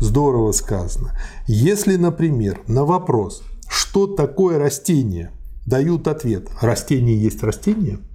[0.00, 1.12] Здорово сказано.
[1.46, 5.30] Если, например, на вопрос, что такое растение,
[5.66, 7.98] дают ответ, растение есть растение–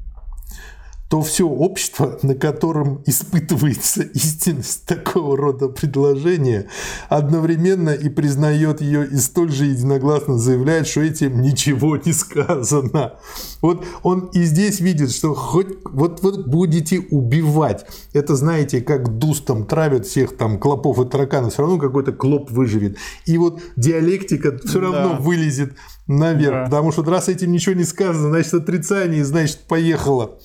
[1.16, 6.68] то все общество, на котором испытывается истинность такого рода предложения,
[7.08, 13.14] одновременно и признает ее и столь же единогласно заявляет, что этим ничего не сказано.
[13.62, 17.86] Вот он и здесь видит, что хоть вот вы будете убивать.
[18.12, 22.98] Это знаете, как дустом травят всех там клопов и тараканов, все равно какой-то клоп выживет.
[23.26, 25.20] И вот диалектика все равно да.
[25.20, 25.76] вылезет
[26.08, 26.64] наверх, да.
[26.66, 30.38] потому что раз этим ничего не сказано, значит отрицание, значит поехало.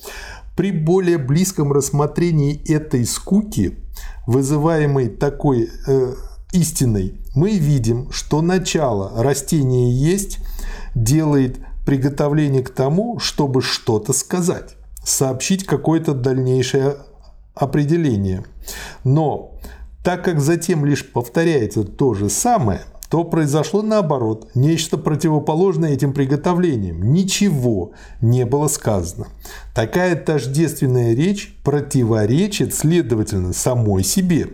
[0.55, 3.79] При более близком рассмотрении этой скуки,
[4.27, 6.13] вызываемой такой э,
[6.51, 10.39] истиной, мы видим, что начало растения есть
[10.93, 16.97] делает приготовление к тому, чтобы что-то сказать, сообщить какое-то дальнейшее
[17.55, 18.43] определение.
[19.03, 19.59] Но
[20.03, 22.81] так как затем лишь повторяется то же самое,
[23.11, 27.11] то произошло наоборот, нечто противоположное этим приготовлениям.
[27.11, 29.27] Ничего не было сказано.
[29.75, 34.47] Такая тождественная речь противоречит, следовательно, самой себе.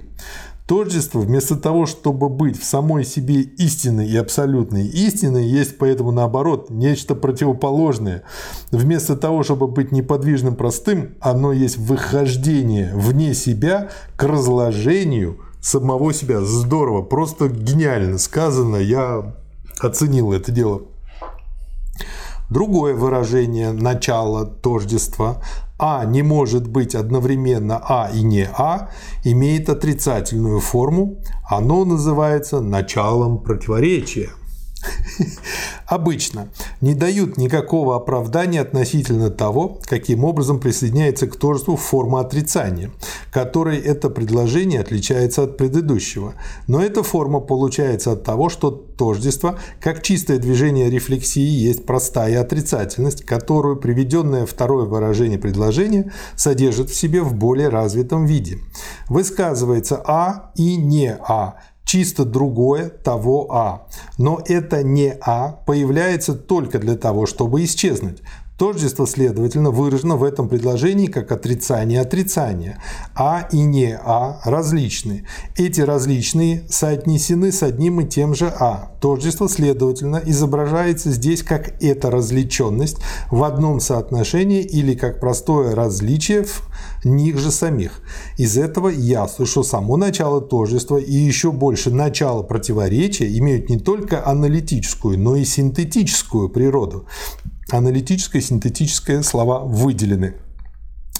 [0.66, 6.72] Тождество, вместо того, чтобы быть в самой себе истинной и абсолютной истиной, есть поэтому наоборот
[6.72, 8.24] нечто противоположное.
[8.72, 16.42] Вместо того, чтобы быть неподвижным простым, оно есть выхождение вне себя к разложению– самого себя.
[16.42, 19.36] Здорово, просто гениально сказано, я
[19.80, 20.84] оценил это дело.
[22.50, 25.42] Другое выражение начала тождества
[25.80, 28.90] а не может быть одновременно А и не А,
[29.24, 31.18] имеет отрицательную форму.
[31.48, 34.30] Оно называется началом противоречия.
[35.86, 36.50] Обычно
[36.82, 42.92] не дают никакого оправдания относительно того, каким образом присоединяется к тождеству форма отрицания,
[43.32, 46.34] которой это предложение отличается от предыдущего.
[46.68, 53.24] Но эта форма получается от того, что тождество, как чистое движение рефлексии, есть простая отрицательность,
[53.24, 58.60] которую приведенное второе выражение предложения содержит в себе в более развитом виде.
[59.08, 61.56] Высказывается А и не А,
[61.88, 63.88] чисто другое того А.
[64.20, 68.22] Но это не А появляется только для того, чтобы исчезнуть.
[68.58, 72.82] Тождество, следовательно, выражено в этом предложении как отрицание отрицания.
[73.16, 75.28] А и не А различны.
[75.56, 78.94] Эти различные соотнесены с одним и тем же А.
[79.00, 82.98] Тождество, следовательно, изображается здесь как эта различенность
[83.30, 86.64] в одном соотношении или как простое различие в
[87.06, 88.02] них же самих.
[88.38, 94.28] Из этого ясно, что само начало тождества и еще больше начало противоречия имеют не только
[94.28, 97.06] аналитическую, но и синтетическую природу.
[97.72, 100.36] Аналитическое и синтетическое слова выделены.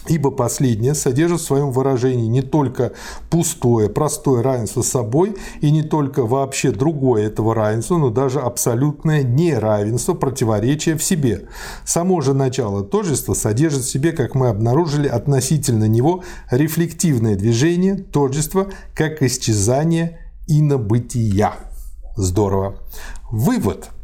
[0.08, 2.94] Ибо последнее содержит в своем выражении не только
[3.30, 9.24] пустое, простое равенство с собой и не только вообще другое этого равенства, но даже абсолютное
[9.24, 11.50] неравенство, противоречие в себе.
[11.84, 18.68] Само же начало тождества содержит в себе, как мы обнаружили, относительно него рефлективное движение тождества
[18.96, 21.54] как исчезание инобытия.
[22.16, 22.78] Здорово.
[23.30, 23.90] Вывод–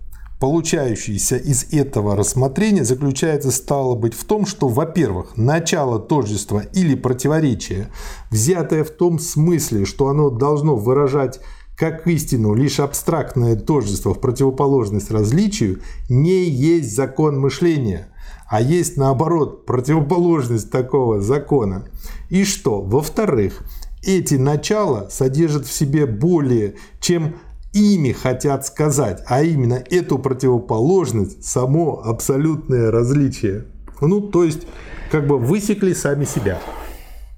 [0.44, 7.88] получающийся из этого рассмотрения заключается, стало быть, в том, что, во-первых, начало тождества или противоречия,
[8.30, 11.40] взятое в том смысле, что оно должно выражать
[11.78, 15.80] как истину лишь абстрактное тождество в противоположность различию,
[16.10, 18.10] не есть закон мышления,
[18.50, 21.88] а есть, наоборот, противоположность такого закона.
[22.30, 22.82] И что?
[22.82, 23.64] Во-вторых,
[24.06, 27.38] эти начала содержат в себе более чем
[27.74, 33.66] ими хотят сказать, а именно эту противоположность, само абсолютное различие.
[34.02, 34.68] Ну, то есть,
[35.12, 36.60] как бы высекли сами себя.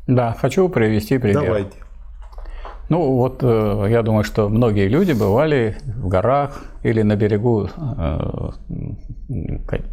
[0.07, 1.43] Да, хочу привести пример.
[1.43, 1.77] Давайте.
[2.89, 8.49] Ну, вот э, я думаю, что многие люди бывали в горах или на берегу э,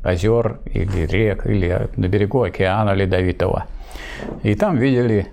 [0.02, 3.64] озер или рек, или на берегу океана Ледовитого.
[4.42, 5.28] И там видели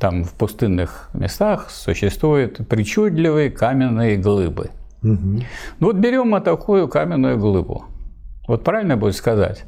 [0.00, 4.70] там в пустынных местах существуют причудливые каменные глыбы.
[5.02, 5.42] Угу.
[5.80, 7.84] Ну вот берем мы такую каменную глыбу.
[8.48, 9.64] Вот правильно будет сказать,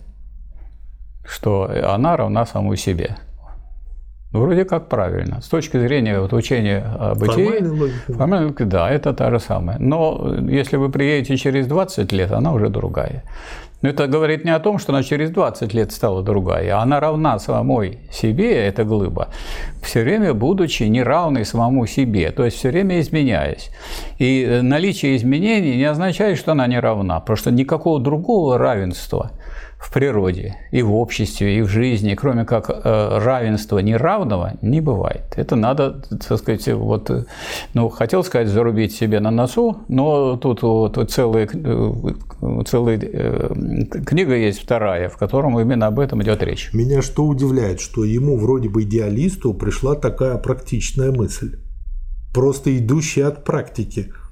[1.25, 3.17] что она равна самой себе.
[4.33, 5.43] Ну, вроде как правильно.
[5.43, 9.79] С точки зрения вот, учения о бытии, формальной да, это та же самая.
[9.79, 13.25] Но если вы приедете через 20 лет, она уже другая.
[13.83, 17.01] Но это говорит не о том, что она через 20 лет стала другая, а она
[17.01, 19.29] равна самой себе, эта глыба,
[19.83, 23.71] все время будучи неравной самому себе, то есть все время изменяясь.
[24.19, 29.33] И наличие изменений не означает, что она не равна, потому что никакого другого равенства–
[29.83, 35.25] в природе, и в обществе, и в жизни, кроме как э, равенства неравного, не бывает.
[35.37, 37.11] Это надо, так сказать, вот,
[37.75, 41.93] ну, хотел сказать, зарубить себе на носу, но тут вот целая, э,
[42.65, 43.55] целая э,
[44.07, 46.71] книга есть вторая, в котором именно об этом идет речь.
[46.73, 51.59] Меня что удивляет, что ему вроде бы идеалисту пришла такая практичная мысль,
[52.33, 54.13] просто идущая от практики–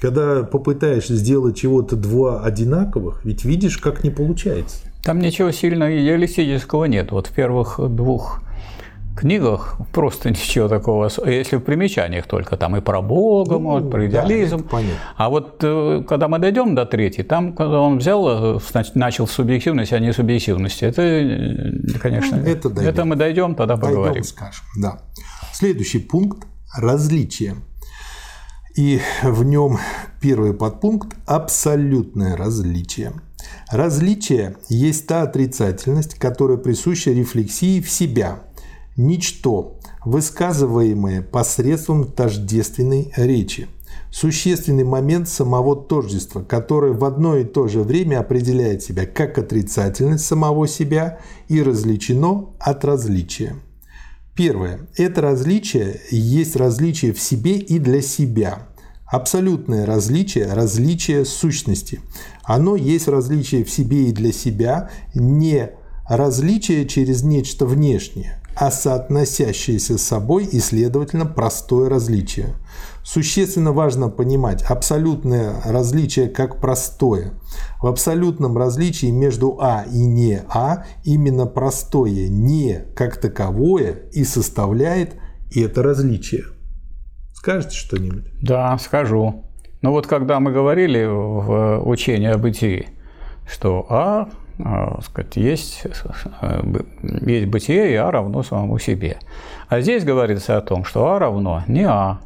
[0.00, 4.89] когда попытаешься сделать чего-то два одинаковых, ведь видишь, как не получается.
[5.02, 7.10] Там ничего сильно идеалистического нет.
[7.10, 8.42] Вот в первых двух
[9.16, 14.06] книгах просто ничего такого, если в примечаниях только, там и про Бога, ну, может, про
[14.06, 14.66] идеализм.
[14.70, 14.78] Да,
[15.16, 18.60] а вот э, когда мы дойдем до третьей, там, когда он взял, э,
[18.94, 23.76] начал с субъективности, а не субъективности, это, э, конечно, ну, это, это мы дойдем, тогда
[23.76, 24.24] дойдем, поговорим.
[24.24, 25.00] скажем, да.
[25.52, 27.56] Следующий пункт– различие.
[28.76, 29.78] И в нем
[30.20, 33.12] первый подпункт– абсолютное различие.
[33.70, 38.40] Различие есть та отрицательность, которая присуща рефлексии в себя.
[38.96, 43.68] Ничто, высказываемое посредством тождественной речи.
[44.10, 50.26] Существенный момент самого тождества, которое в одно и то же время определяет себя как отрицательность
[50.26, 53.54] самого себя и различено от различия.
[54.34, 54.88] Первое.
[54.96, 58.68] Это различие есть различие в себе и для себя.
[59.10, 62.00] Абсолютное различие– различие сущности.
[62.44, 65.70] Оно есть различие в себе и для себя, не
[66.08, 72.54] различие через нечто внешнее, а соотносящееся с собой и, следовательно, простое различие.
[73.02, 77.32] Существенно важно понимать абсолютное различие как простое.
[77.82, 85.14] В абсолютном различии между А и не А именно простое «не» как таковое и составляет
[85.52, 86.44] это различие.
[87.40, 88.24] Скажете что-нибудь?
[88.42, 89.46] Да, скажу.
[89.80, 92.88] Ну вот когда мы говорили в учении о бытии,
[93.50, 94.28] что А,
[94.62, 95.84] а сказать, есть,
[97.02, 99.16] есть бытие, и А равно самому себе.
[99.70, 102.20] А здесь говорится о том, что А равно не А,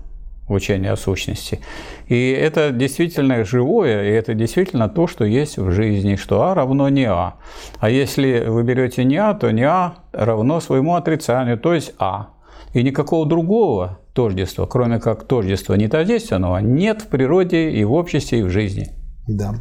[0.49, 1.61] учение о сущности.
[2.09, 6.89] И это действительно живое, и это действительно то, что есть в жизни, что А равно
[6.89, 7.35] не А.
[7.79, 12.31] А если вы берете не А, то не А равно своему отрицанию, то есть А.
[12.73, 18.41] И никакого другого тождества, кроме как тождества не тождественного, нет в природе и в обществе,
[18.41, 18.91] и в жизни.
[19.29, 19.57] Да.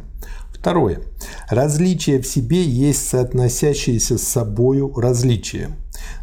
[0.50, 1.00] Второе.
[1.50, 5.76] Различие в себе есть соотносящееся с собою различие.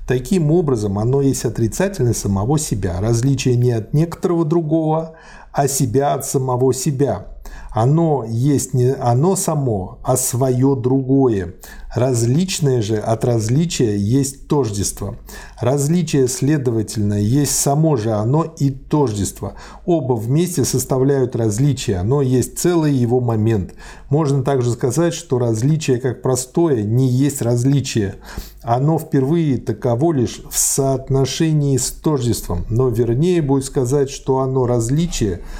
[0.07, 2.99] Таким образом, оно есть отрицательное самого себя.
[2.99, 5.15] Различие не от некоторого другого,
[5.51, 7.30] а себя от самого себя.
[7.73, 11.55] Оно есть не оно само, а свое другое.
[11.93, 15.17] Различное же от различия есть тождество.
[15.59, 19.55] Различие, следовательно, есть само же оно и тождество.
[19.85, 23.73] Оба вместе составляют различие, оно есть целый его момент.
[24.09, 28.15] Можно также сказать, что различие как простое не есть различие.
[28.63, 35.41] Оно впервые таково лишь в соотношении с тождеством, но вернее будет сказать, что оно различие–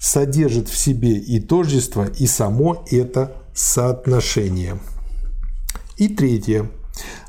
[0.00, 4.78] содержит в себе и тождество, и само это соотношение.
[5.98, 6.70] И третье.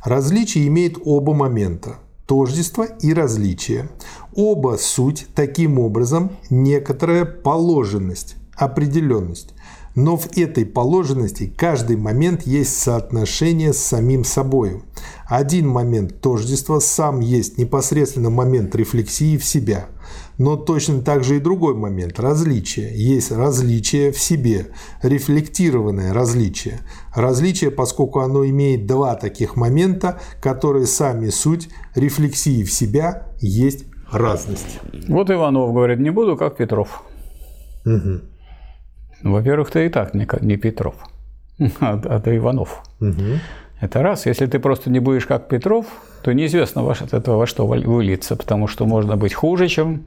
[0.04, 3.90] Различие имеет оба момента– тождество и различие.
[4.34, 9.54] Оба суть таким образом некоторая положенность, определенность.
[9.94, 14.84] Но в этой положенности каждый момент есть соотношение с самим собою.
[15.28, 19.88] Один момент тождества сам есть непосредственно момент рефлексии в себя–
[20.42, 22.92] но точно так же и другой момент– различие.
[22.96, 24.70] Есть различие в себе,
[25.04, 26.80] рефлектированное различие.
[27.16, 34.80] Различие, поскольку оно имеет два таких момента, которые сами суть рефлексии в себя есть разность.
[35.08, 37.04] Вот Иванов говорит, не буду как Петров.
[37.86, 38.22] Угу.
[39.22, 40.96] Во-первых, ты и так не, не Петров,
[41.80, 42.82] а, а ты Иванов.
[43.00, 43.40] Угу.
[43.82, 44.28] Это раз.
[44.28, 45.88] Если ты просто не будешь как Петров,
[46.24, 50.04] то неизвестно от этого во что выльется, потому что можно быть хуже, чем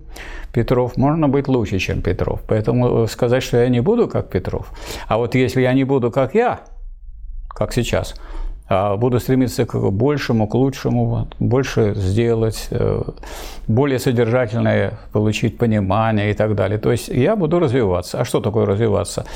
[0.53, 2.41] Петров, можно быть лучше, чем Петров.
[2.47, 4.71] Поэтому сказать, что я не буду как Петров,
[5.09, 6.61] а вот если я не буду как я,
[7.49, 8.15] как сейчас,
[8.69, 13.03] а буду стремиться к большему, к лучшему, больше сделать, э,
[13.67, 16.79] более содержательное получить понимание и так далее.
[16.79, 18.21] То есть я буду развиваться.
[18.21, 19.27] А что такое развиваться?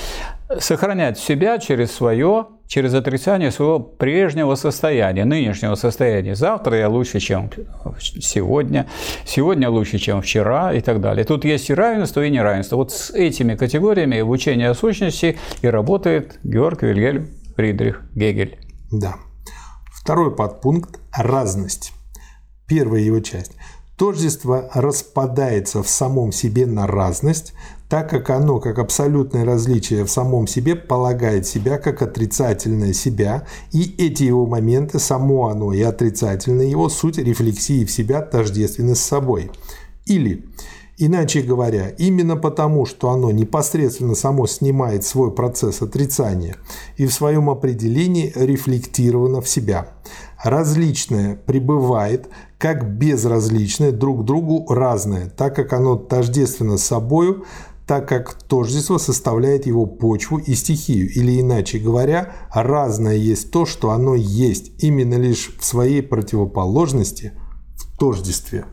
[0.58, 6.36] Сохранять себя через свое, через отрицание своего прежнего состояния, нынешнего состояния.
[6.36, 7.50] Завтра я лучше, чем
[7.98, 8.86] сегодня,
[9.24, 11.24] сегодня лучше, чем вчера и так далее.
[11.24, 12.76] Тут есть и равенство, и неравенство.
[12.76, 18.58] Вот с этими категориями в учении о сущности и работает Георг Вильгельм Фридрих Гегель.
[18.92, 19.16] Да.
[19.90, 21.92] Второй подпункт– разность.
[22.66, 23.52] Первая его часть.
[23.96, 27.54] Тождество распадается в самом себе на разность,
[27.88, 33.94] так как оно, как абсолютное различие в самом себе, полагает себя как отрицательное себя, и
[33.98, 39.50] эти его моменты, само оно и отрицательное его, суть рефлексии в себя тождественны с собой.
[40.04, 40.44] Или
[41.00, 46.56] Иначе говоря, именно потому, что оно непосредственно само снимает свой процесс отрицания
[46.96, 49.90] и в своем определении рефлектировано в себя.
[50.42, 52.28] Различное пребывает
[52.58, 57.44] как безразличное друг другу разное, так как оно тождественно с собою,
[57.88, 63.92] так как тождество составляет его почву и стихию, или иначе говоря, разное есть то, что
[63.92, 67.32] оно есть, именно лишь в своей противоположности
[67.76, 68.66] в тождестве.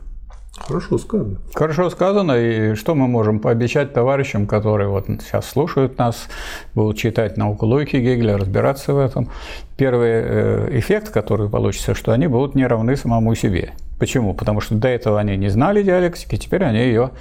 [0.57, 1.37] Хорошо сказано.
[1.53, 2.33] Хорошо сказано.
[2.33, 6.27] И что мы можем пообещать товарищам, которые вот сейчас слушают нас,
[6.73, 9.29] будут читать науку логики Гегеля, разбираться в этом?
[9.77, 13.73] Первый э, эффект, который получится, что они будут не равны самому себе.
[13.97, 14.33] Почему?
[14.33, 17.11] Потому что до этого они не знали диалектики, теперь они ее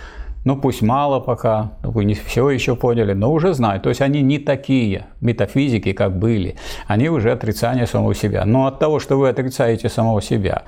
[0.44, 3.82] ну пусть мало пока, вы не все еще поняли, но уже знают.
[3.82, 6.56] То есть они не такие метафизики, как были.
[6.86, 8.44] Они уже отрицание самого себя.
[8.44, 10.62] Но от того, что вы отрицаете самого себя,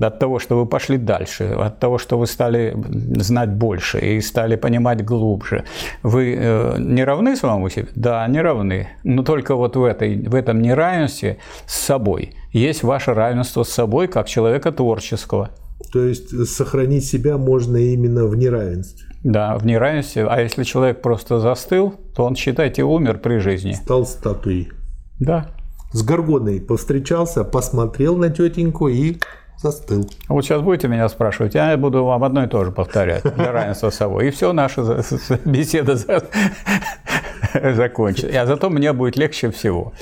[0.00, 2.76] от того, что вы пошли дальше, от того, что вы стали
[3.16, 5.64] знать больше и стали понимать глубже,
[6.02, 7.88] вы э, не равны самому себе?
[7.94, 8.88] Да, не равны.
[9.04, 14.06] Но только вот в, этой, в этом неравенстве с собой есть ваше равенство с собой
[14.06, 15.50] как человека творческого.
[15.92, 19.06] То есть сохранить себя можно именно в неравенстве.
[19.22, 20.26] Да, в неравенстве.
[20.26, 23.72] А если человек просто застыл, то он, считайте, умер при жизни.
[23.72, 24.70] Стал статуей.
[25.18, 25.50] Да.
[25.92, 29.16] С Горгоной повстречался, посмотрел на тетеньку и
[29.56, 30.08] застыл.
[30.28, 33.90] Вот сейчас будете меня спрашивать, я буду вам одно и то же повторять для равенства
[33.90, 34.28] с собой.
[34.28, 35.02] И все, наша
[35.44, 35.96] беседа
[37.74, 38.42] закончится.
[38.42, 39.92] А зато мне будет легче всего.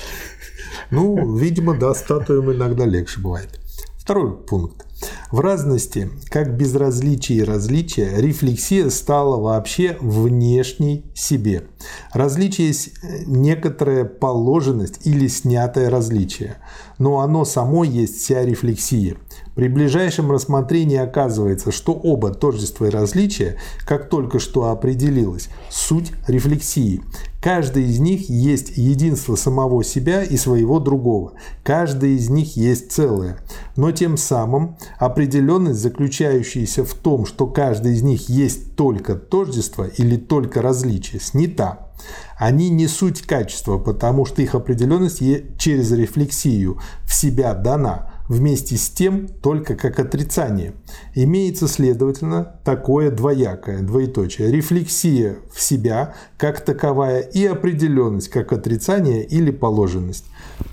[0.90, 3.60] Ну, видимо, да, статуям иногда легче бывает.
[4.02, 4.84] Второй пункт.
[5.30, 11.68] В разности, как безразличие и различие, рефлексия стала вообще внешней себе.
[12.12, 12.94] Различие есть
[13.28, 16.56] некоторая положенность или снятое различие,
[16.98, 19.18] но оно само есть вся рефлексия.
[19.54, 27.02] При ближайшем рассмотрении оказывается, что оба тождества и различия, как только что определилось, суть рефлексии.
[27.42, 31.32] Каждый из них есть единство самого себя и своего другого.
[31.64, 33.38] Каждый из них есть целое.
[33.76, 40.16] но тем самым определенность, заключающаяся в том, что каждый из них есть только тождество или
[40.16, 41.90] только различие, снята.
[42.36, 45.22] Они не суть качества, потому что их определенность
[45.58, 50.72] через рефлексию в себя дана, вместе с тем только как отрицание.
[51.14, 59.50] Имеется, следовательно, такое двоякое, двоеточие, рефлексия в себя как таковая и определенность как отрицание или
[59.50, 60.24] положенность.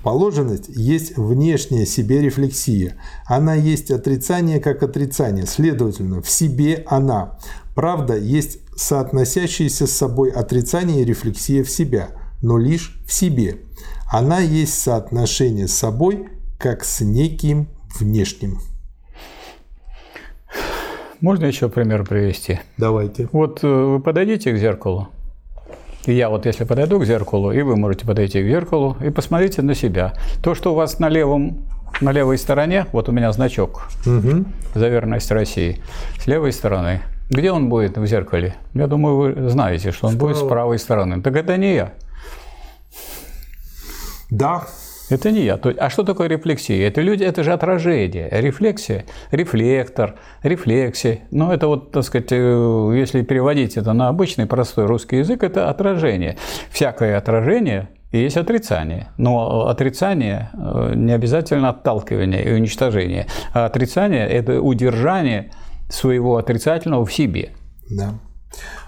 [0.02, 2.96] Положенность есть внешняя себе рефлексия.
[3.26, 7.38] Она есть отрицание как отрицание, следовательно, в себе она.
[7.74, 12.08] Правда, есть соотносящиеся с собой отрицание и рефлексия в себя,
[12.40, 13.58] но лишь в себе.
[14.10, 16.26] Она есть соотношение с собой
[16.60, 18.58] как с неким внешним.
[21.22, 22.60] Можно еще пример привести?
[22.76, 23.28] Давайте.
[23.32, 25.08] Вот э, вы подойдите к зеркалу.
[26.04, 29.62] И я вот если подойду к зеркалу, и вы можете подойти к зеркалу и посмотрите
[29.62, 30.12] на себя.
[30.42, 31.66] То, что у вас на левом
[32.02, 34.44] на левой стороне, вот у меня значок угу.
[34.74, 35.80] за верность России,
[36.18, 37.00] с левой стороны.
[37.30, 38.54] Где он будет в зеркале?
[38.74, 40.32] Я думаю, вы знаете, что он Справа.
[40.32, 41.22] будет с правой стороны.
[41.22, 41.92] Так это не я.
[44.30, 44.66] Да,
[45.10, 45.54] это не я.
[45.56, 46.86] А что такое рефлексия?
[46.86, 48.28] Это люди, это же отражение.
[48.30, 51.20] Рефлексия, рефлектор, рефлексия.
[51.30, 55.68] Ну, это вот, так сказать, э, если переводить это на обычный простой русский язык, это
[55.68, 56.36] отражение.
[56.70, 59.08] Всякое отражение есть отрицание.
[59.18, 63.26] Но отрицание э, не обязательно отталкивание и уничтожение.
[63.52, 65.50] А отрицание– это удержание
[65.88, 67.50] своего отрицательного в себе.
[67.90, 68.14] Да.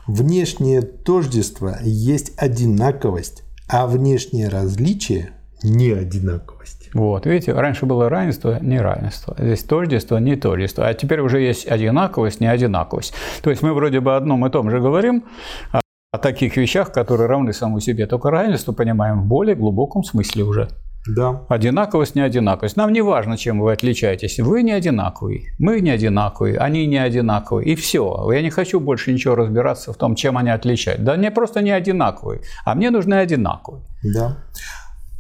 [0.06, 5.30] Внешнее тождество есть одинаковость, а внешнее различие–
[5.64, 6.90] неодинаковость.
[6.94, 9.34] Вот, видите, раньше было равенство, неравенство.
[9.38, 10.86] Здесь тождество, не тождество.
[10.86, 13.14] А теперь уже есть одинаковость, неодинаковость.
[13.42, 15.24] То есть мы вроде бы одном и том же говорим,
[15.72, 15.80] а
[16.12, 20.68] о таких вещах, которые равны самому себе, только равенство понимаем в более глубоком смысле уже.
[21.16, 21.46] Да.
[21.48, 22.76] Одинаковость, не одинаковость.
[22.76, 24.38] Нам не важно, чем вы отличаетесь.
[24.38, 27.66] Вы не одинаковый, мы не одинаковые, они не одинаковые.
[27.66, 28.30] И все.
[28.30, 31.02] Я не хочу больше ничего разбираться в том, чем они отличают.
[31.02, 33.82] Да они просто не одинаковые, а мне нужны одинаковые.
[34.14, 34.36] Да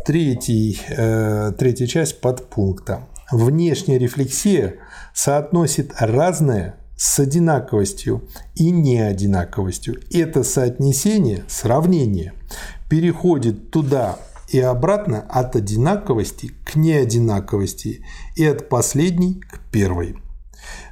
[0.04, 3.08] третий, э, третья часть подпункта.
[3.30, 4.76] Внешняя рефлексия
[5.14, 10.00] соотносит разное с одинаковостью и неодинаковостью.
[10.12, 12.34] Это соотнесение, сравнение
[12.88, 14.18] переходит туда
[14.50, 18.04] и обратно от одинаковости к неодинаковости
[18.36, 20.16] и от последней к первой.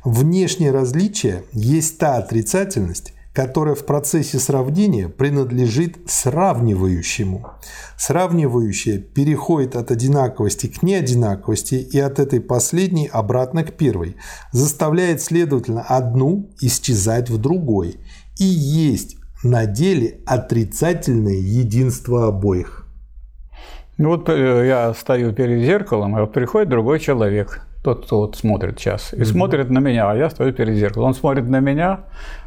[0.03, 7.49] Внешнее различие есть та отрицательность, которое в процессе сравнения принадлежит сравнивающему.
[7.97, 14.17] Сравнивающее переходит от одинаковости к неодинаковости и от этой последней обратно к первой,
[14.53, 17.97] заставляет, следовательно, одну исчезать в другой
[18.39, 22.87] и есть на деле отрицательное единство обоих.
[23.97, 28.37] Ну вот э, я стою перед зеркалом, и вот приходит другой человек, тот, кто вот
[28.37, 29.25] смотрит сейчас, и угу.
[29.25, 31.09] смотрит на меня, а я стою перед зеркалом.
[31.09, 32.01] Он смотрит на меня,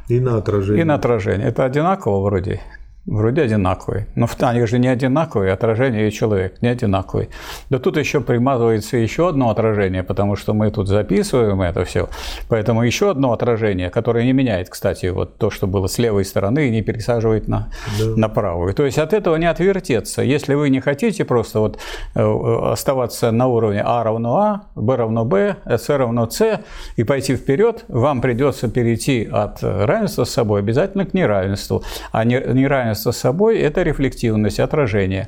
[0.08, 0.82] и на отражение.
[0.82, 1.48] И на отражение.
[1.48, 2.62] Это одинаково вроде.
[3.06, 4.08] Вроде одинаковые.
[4.16, 7.30] Но они же не одинаковые, отражение и человек не одинаковый.
[7.70, 12.08] Да тут еще примазывается еще одно отражение, потому что мы тут записываем это все.
[12.48, 16.68] Поэтому еще одно отражение, которое не меняет, кстати, вот то, что было с левой стороны,
[16.68, 18.06] и не пересаживает на, да.
[18.16, 18.74] на правую.
[18.74, 20.22] То есть от этого не отвертеться.
[20.22, 21.80] Если вы не хотите просто вот
[22.16, 26.62] э, оставаться на уровне А равно А, Б равно Б, С равно С
[26.96, 31.84] и пойти вперед, вам придется перейти от равенства с собой обязательно к неравенству.
[32.14, 35.28] А неравенство равенство с собой– это рефлективность, отражение.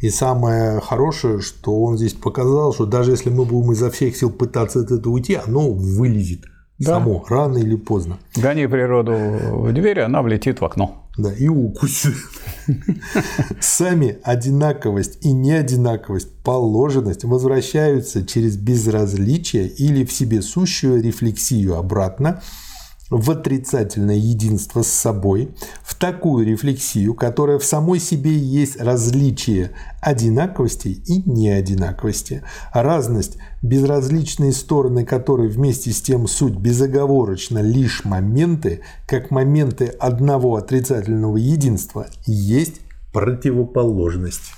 [0.00, 4.30] И самое хорошее, что он здесь показал, что даже если мы будем изо всех сил
[4.30, 6.40] пытаться от этого уйти, оно вылезет
[6.78, 6.94] да.
[6.94, 8.18] само, рано или поздно.
[8.36, 11.04] Гони природу в дверь, она влетит в окно.
[11.18, 12.14] Да, и укусит.
[13.60, 22.40] Сами одинаковость и неодинаковость, положенность возвращаются через безразличие или в себе сущую рефлексию обратно–
[23.10, 25.50] в отрицательное единство с собой,
[25.82, 32.42] в такую рефлексию, которая в самой себе есть различие одинаковости и неодинаковости,
[32.72, 41.36] разность, безразличные стороны которой вместе с тем суть безоговорочно лишь моменты, как моменты одного отрицательного
[41.36, 42.80] единства, есть
[43.12, 44.52] противоположность.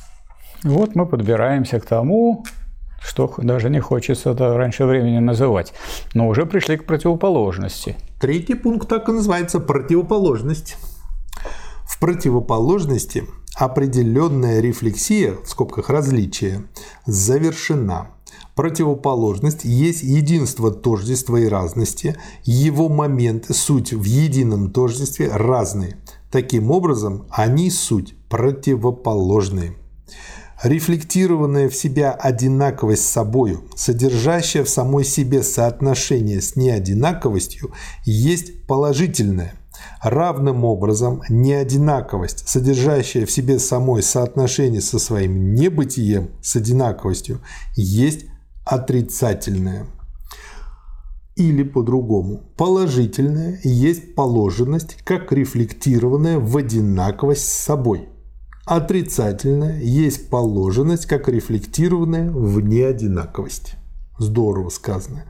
[0.64, 2.44] Вот мы подбираемся к тому,
[3.00, 5.72] что даже не хочется это раньше времени называть,
[6.12, 7.96] но уже пришли к противоположности.
[8.20, 10.76] Третий пункт так и называется– противоположность.
[11.86, 16.66] В противоположности определенная рефлексия, в скобках различие,
[17.06, 18.10] завершена.
[18.54, 22.14] Противоположность есть единство тождества и разности,
[22.44, 25.96] его моменты, суть в едином тождестве разные.
[26.30, 29.76] Таким образом, они суть противоположные.
[30.62, 37.72] Рефлектированная в себя одинаковость с собою, содержащая в самой себе соотношение с неодинаковостью,
[38.04, 39.54] есть положительное.
[40.02, 47.40] Равным образом неодинаковость, содержащая в себе самой соотношение со своим небытием с одинаковостью,
[47.74, 48.26] есть
[48.66, 49.86] отрицательное.
[51.36, 58.09] Или по-другому, положительное есть положенность, как рефлектированная в одинаковость с собой.
[58.70, 63.74] Отрицательное есть положенность, как рефлектированная в неодинаковость.
[64.16, 65.24] Здорово сказано.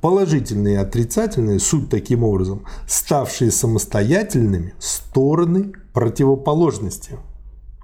[0.00, 7.18] Положительные и отрицательные– суть таким образом, ставшие самостоятельными стороны противоположности.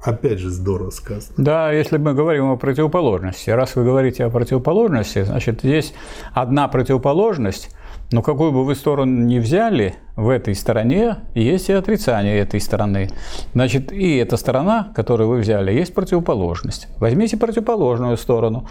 [0.02, 1.34] Опять же, здорово сказано.
[1.36, 5.92] Да, если мы говорим о противоположности, раз вы говорите о противоположности, значит, есть
[6.32, 7.68] одна противоположность,
[8.12, 13.10] но какую бы вы сторону ни взяли, в этой стороне есть и отрицание этой стороны.
[13.54, 16.88] Значит, и эта сторона, которую вы взяли, есть противоположность.
[16.98, 18.66] Возьмите противоположную сторону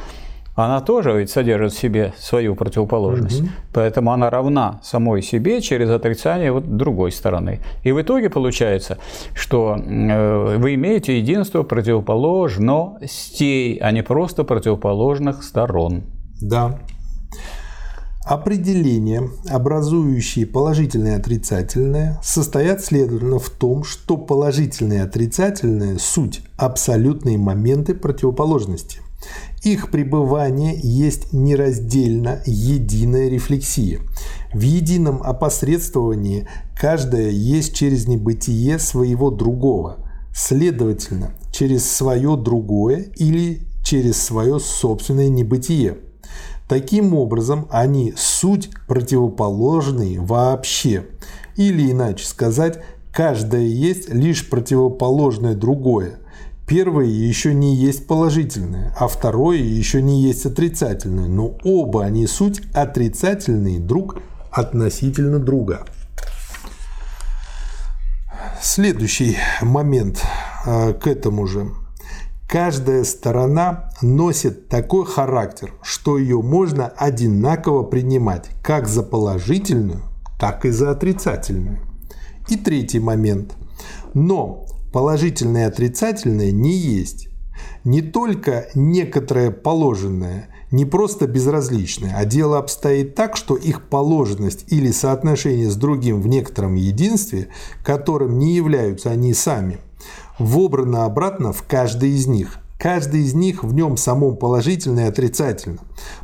[0.56, 3.42] она тоже ведь содержит в себе свою противоположность.
[3.42, 3.50] Угу.
[3.74, 7.60] Поэтому она равна самой себе через отрицание вот другой стороны.
[7.84, 8.98] И в итоге получается,
[9.34, 16.04] что э, вы имеете единство противоположностей, а не просто противоположных сторон.
[16.42, 16.80] Да.
[18.26, 27.38] Определения, образующие положительное и отрицательное, состоят, следовательно, в том, что положительное и отрицательное– суть абсолютные
[27.38, 29.02] моменты противоположности–
[29.64, 34.00] их пребывание есть нераздельно единая рефлексия.
[34.54, 39.98] В едином опосредствовании каждая есть через небытие своего другого,
[40.34, 45.98] следовательно, через свое другое или через свое собственное небытие.
[46.72, 51.06] Таким образом, они суть противоположные вообще.
[51.58, 52.80] Или иначе сказать,
[53.12, 56.20] каждое есть лишь противоположное другое,
[56.66, 62.62] Первое еще не есть положительное, а второе еще не есть отрицательное, но оба они суть
[62.74, 64.20] отрицательные друг
[64.50, 65.86] относительно друга.
[68.62, 70.24] Следующий момент
[70.66, 71.72] э, к этому же.
[72.52, 80.02] Каждая сторона носит такой характер, что ее можно одинаково принимать как за положительную,
[80.38, 81.80] так и за отрицательную.
[82.50, 83.54] И третий момент.
[84.14, 87.30] Но положительное и отрицательное не есть.
[87.86, 94.92] Не только некоторое положенное, не просто безразличное, а дело обстоит так, что их положенность или
[94.92, 97.48] соотношение с другим в некотором единстве,
[97.82, 99.80] которым не являются они сами,
[100.40, 105.82] вобрано обратно в каждый из них, Каждый из них в нем самом положительное и отрицательно.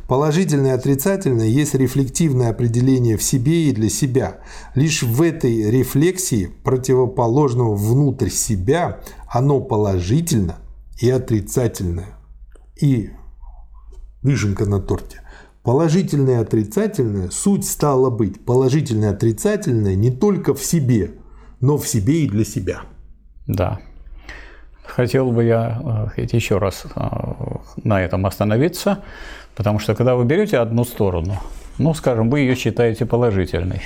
[0.08, 4.38] Положительное и отрицательное есть рефлективное определение в себе и для себя.
[4.74, 8.98] Лишь в этой рефлексии противоположного внутрь себя
[9.28, 10.56] оно положительно
[11.00, 12.18] и отрицательное.
[12.74, 13.10] И
[14.24, 15.20] вишенка на торте.
[15.62, 21.12] Положительное и отрицательное суть стала быть положительное и отрицательное не только в себе,
[21.60, 22.80] но в себе и для себя.
[23.46, 23.78] Да,
[24.88, 27.00] хотел бы я э, еще раз э,
[27.84, 28.98] на этом остановиться,
[29.54, 31.38] потому что когда вы берете одну сторону,
[31.78, 33.82] ну, скажем, вы ее считаете положительной,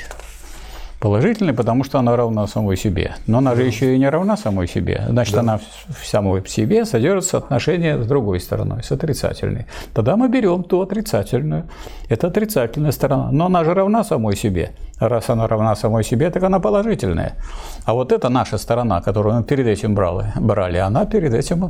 [1.02, 3.16] Положительной, потому что она равна самой себе.
[3.26, 5.04] Но она же еще и не равна самой себе.
[5.08, 5.40] Значит, да.
[5.40, 9.66] она в самой себе содержит соотношение с другой стороной, с отрицательной.
[9.94, 11.64] Тогда мы берем ту отрицательную.
[12.08, 13.32] Это отрицательная сторона.
[13.32, 14.76] Но она же равна самой себе.
[15.08, 17.32] Раз она равна самой себе, так она положительная.
[17.84, 21.68] А вот эта наша сторона, которую мы перед этим брали, брали она перед этим э,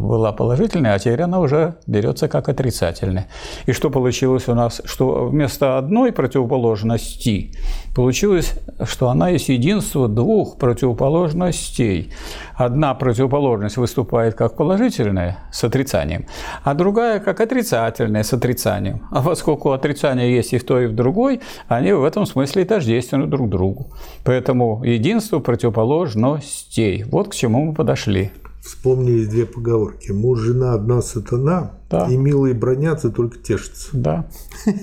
[0.00, 3.28] была положительной, а теперь она уже берется как отрицательная.
[3.66, 4.82] И что получилось у нас?
[4.84, 7.52] Что вместо одной противоположности
[7.94, 12.12] получилось что она есть единство двух противоположностей.
[12.56, 16.26] Одна противоположность выступает как положительная с отрицанием,
[16.62, 19.06] а другая как отрицательная с отрицанием.
[19.10, 23.26] А поскольку отрицания есть и в той, и в другой, они в этом смысле тождественны
[23.26, 23.92] друг другу.
[24.24, 27.04] Поэтому единство противоположностей.
[27.04, 28.30] Вот к чему мы подошли.
[28.64, 30.10] Вспомнили две поговорки.
[30.10, 32.06] Муж, жена, одна сатана, да.
[32.06, 33.90] и милые бронятся, только тешатся.
[33.92, 34.26] Да.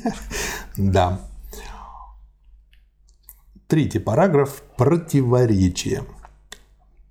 [0.78, 1.20] Да.
[3.68, 6.04] Третий параграф– противоречие.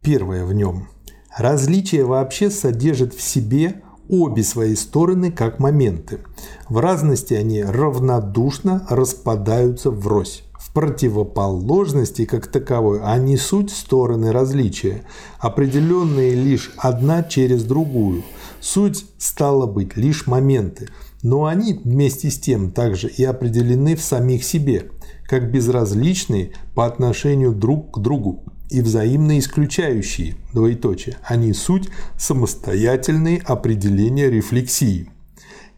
[0.03, 0.89] Первое в нем.
[1.37, 6.21] Различие вообще содержит в себе обе свои стороны как моменты.
[6.69, 10.45] В разности они равнодушно распадаются врозь.
[10.75, 15.03] Противоположности как таковой они суть стороны различия,
[15.39, 18.23] определенные лишь одна через другую.
[18.61, 20.89] Суть стала быть лишь моменты,
[21.23, 24.91] но они вместе с тем также и определены в самих себе–
[25.31, 28.43] как безразличные по отношению друг к другу.
[28.69, 31.17] и взаимно исключающие, двоеточие.
[31.25, 35.11] Они суть самостоятельные определения рефлексии.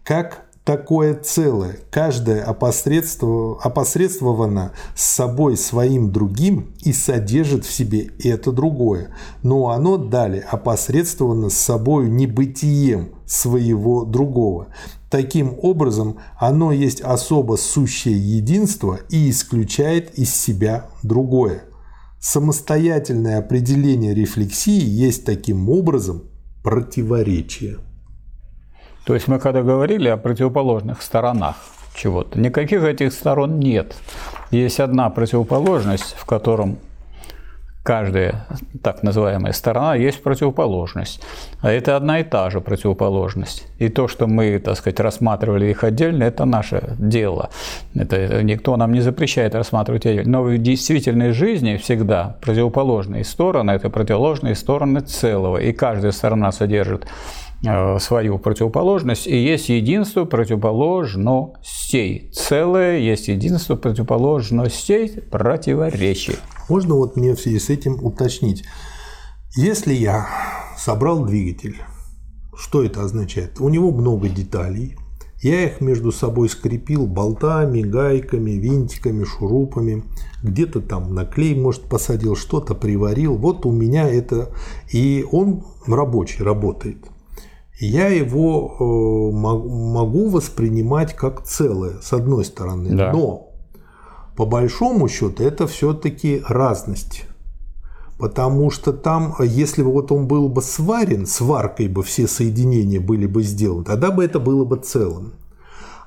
[0.05, 9.15] Как такое целое, каждое опосредствовано с собой своим другим и содержит в себе это другое,
[9.43, 14.69] но оно далее опосредствовано с собой небытием своего другого.
[15.11, 21.65] Таким образом, оно есть особо сущее единство и исключает из себя другое.
[22.19, 26.23] Самостоятельное определение рефлексии есть таким образом
[26.63, 27.79] противоречие.
[29.05, 31.57] То есть мы когда говорили о противоположных сторонах
[31.95, 33.95] чего-то, никаких этих сторон нет.
[34.51, 36.79] Есть одна противоположность, в котором
[37.83, 38.47] каждая
[38.83, 41.21] так называемая сторона есть противоположность.
[41.61, 43.67] А это одна и та же противоположность.
[43.79, 47.51] И то, что мы, так сказать, рассматривали их отдельно, это наше дело.
[47.95, 50.31] Это никто нам не запрещает рассматривать отдельно.
[50.31, 55.57] Но в действительной жизни всегда противоположные стороны– это противоположные стороны целого.
[55.57, 57.07] И каждая сторона содержит
[57.99, 62.31] свою противоположность, и есть единство противоположностей.
[62.33, 66.37] Целое есть единство противоположностей противоречий.
[66.69, 68.65] Можно вот мне в связи с этим уточнить.
[69.57, 70.27] Если я
[70.77, 71.77] собрал двигатель,
[72.57, 73.61] что это означает?
[73.61, 74.97] У него много деталей.
[75.41, 80.05] Я их между собой скрепил болтами, гайками, винтиками, шурупами.
[80.43, 83.37] Где-то там наклей, может, посадил, что-то приварил.
[83.37, 84.51] Вот у меня это...
[84.93, 87.12] И он рабочий, работает
[87.87, 92.91] я его э, могу воспринимать как целое, с одной стороны.
[92.97, 93.13] Да.
[93.13, 93.51] Но
[94.37, 97.25] по большому счету это все-таки разность.
[98.19, 103.27] Потому что там, если бы вот он был бы сварен, сваркой бы все соединения были
[103.27, 105.33] бы сделаны, тогда бы это было бы целым.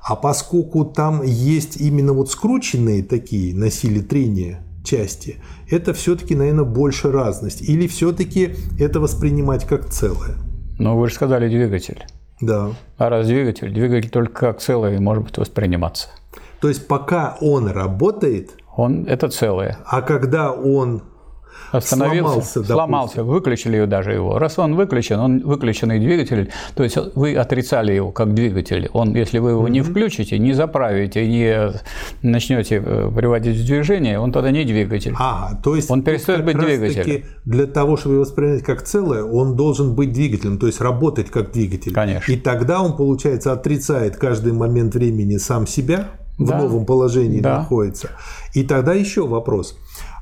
[0.02, 5.36] А поскольку там есть именно вот скрученные такие на силе трения части,
[5.68, 7.60] это все-таки, наверное, больше разность.
[7.60, 10.36] Или все-таки это воспринимать как целое.
[10.78, 12.04] Но вы же сказали двигатель.
[12.40, 12.70] Да.
[12.98, 16.08] А раз двигатель, двигатель только как целое может быть восприниматься.
[16.60, 19.78] То есть пока он работает, он это целое.
[19.86, 21.02] А когда он
[21.72, 24.38] остановился, сломался, сломался, выключили ее даже его.
[24.38, 28.88] Раз он выключен, он выключенный двигатель, то есть вы отрицали его как двигатель.
[28.92, 29.70] Он, если вы его mm-hmm.
[29.70, 31.72] не включите, не заправите, не
[32.22, 35.14] начнете э, приводить в движение, он тогда не двигатель.
[35.18, 37.24] А, то есть он перестает быть двигателем.
[37.44, 41.52] Для того, чтобы его воспринять как целое, он должен быть двигателем, то есть работать как
[41.52, 41.92] двигатель.
[41.92, 42.30] Конечно.
[42.32, 46.58] И тогда он, получается, отрицает каждый момент времени сам себя в да.
[46.58, 47.58] новом положении да.
[47.58, 48.10] находится.
[48.54, 49.78] И тогда еще вопрос.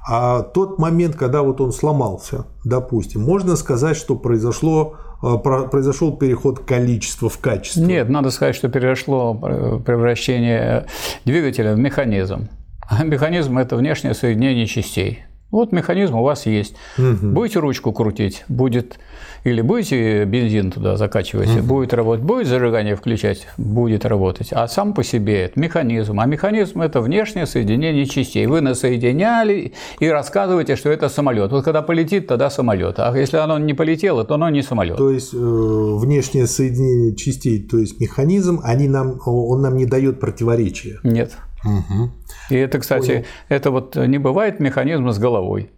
[0.06, 6.60] А тот момент, когда вот он сломался, допустим, можно сказать, что произошло э, произошел переход
[6.60, 7.80] количества в качество?
[7.80, 10.86] Нет, надо сказать, что произошло э, превращение
[11.24, 12.48] двигателя в механизм.
[12.86, 15.24] А механизм– это внешнее соединение частей.
[15.50, 16.74] Вот механизм у вас есть.
[16.98, 17.28] Угу.
[17.28, 18.98] Будете ручку крутить, будет
[19.44, 21.62] или будете бензин туда закачивать, угу.
[21.62, 24.48] будет работать, будет зажигание включать, будет работать.
[24.52, 26.18] А сам по себе это механизм.
[26.18, 28.46] А механизм это внешнее соединение частей.
[28.46, 31.52] Вы насоединяли и рассказываете, что это самолет.
[31.52, 32.98] Вот когда полетит, тогда самолет.
[32.98, 34.96] А если оно не полетело, то оно не самолет.
[34.96, 40.20] То есть э, внешнее соединение частей, то есть механизм, они нам, он нам не дает
[40.20, 41.00] противоречия.
[41.02, 41.32] Нет.
[41.64, 42.10] Угу.
[42.50, 43.24] И это, кстати, Понял.
[43.48, 45.70] это вот не бывает механизма с головой.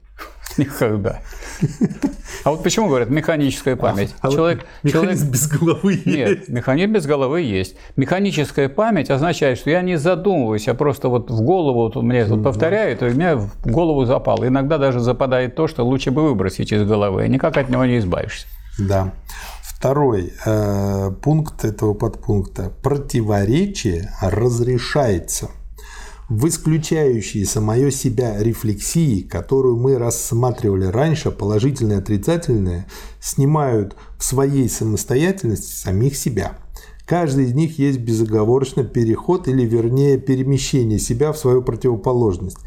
[0.57, 1.21] Никогда.
[2.45, 4.15] А вот почему говорят механическая память?
[4.21, 5.33] А, человек, вот механизм человек...
[5.33, 6.07] без головы есть.
[6.07, 7.77] Нет, механизм без головы есть.
[7.97, 12.43] Механическая память означает, что я не задумываюсь, а просто вот в голову, вот мне вот
[12.43, 14.47] повторяют, и у меня в голову запало.
[14.47, 17.99] Иногда даже западает то, что лучше бы выбросить из головы, и никак от него не
[17.99, 18.47] избавишься.
[18.79, 19.13] Да.
[19.63, 22.73] Второй э, пункт этого подпункта.
[22.83, 25.51] Противоречие разрешается–
[26.29, 32.87] в исключающие самое себя рефлексии, которую мы рассматривали раньше, положительные и отрицательные,
[33.21, 36.59] снимают в своей самостоятельности самих себя.
[37.07, 42.59] Каждый из них есть безоговорочно переход или, вернее, перемещение себя в свою противоположность.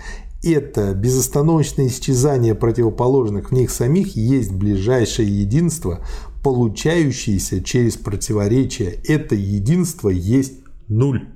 [0.41, 5.99] Это безостановочное исчезание противоположных в них самих есть ближайшее единство,
[6.41, 9.01] получающееся через противоречие.
[9.05, 10.53] Это единство есть
[10.87, 11.27] нуль.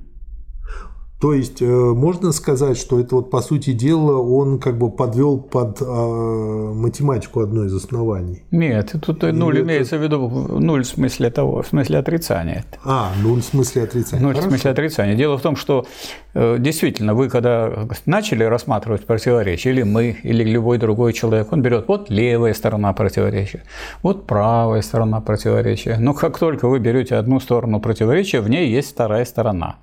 [1.24, 5.38] То есть э, можно сказать, что это вот по сути дела он как бы подвел
[5.38, 8.44] под э, математику одно из оснований.
[8.52, 10.02] Нет, тут нуль Или имеется это...
[10.02, 12.66] в виду нуль в смысле того, в смысле отрицания.
[12.84, 14.22] А, нуль в смысле отрицания.
[14.22, 14.50] Нуль Хорошо.
[14.50, 15.16] в смысле отрицания.
[15.16, 15.86] Дело в том, что
[16.34, 22.10] действительно вы когда начали рассматривать противоречие, или мы, или любой другой человек, он берет вот
[22.10, 23.64] левая сторона противоречия,
[24.02, 25.98] вот правая сторона противоречия.
[26.00, 29.78] Но как только вы берете одну сторону противоречия, в ней есть вторая сторона.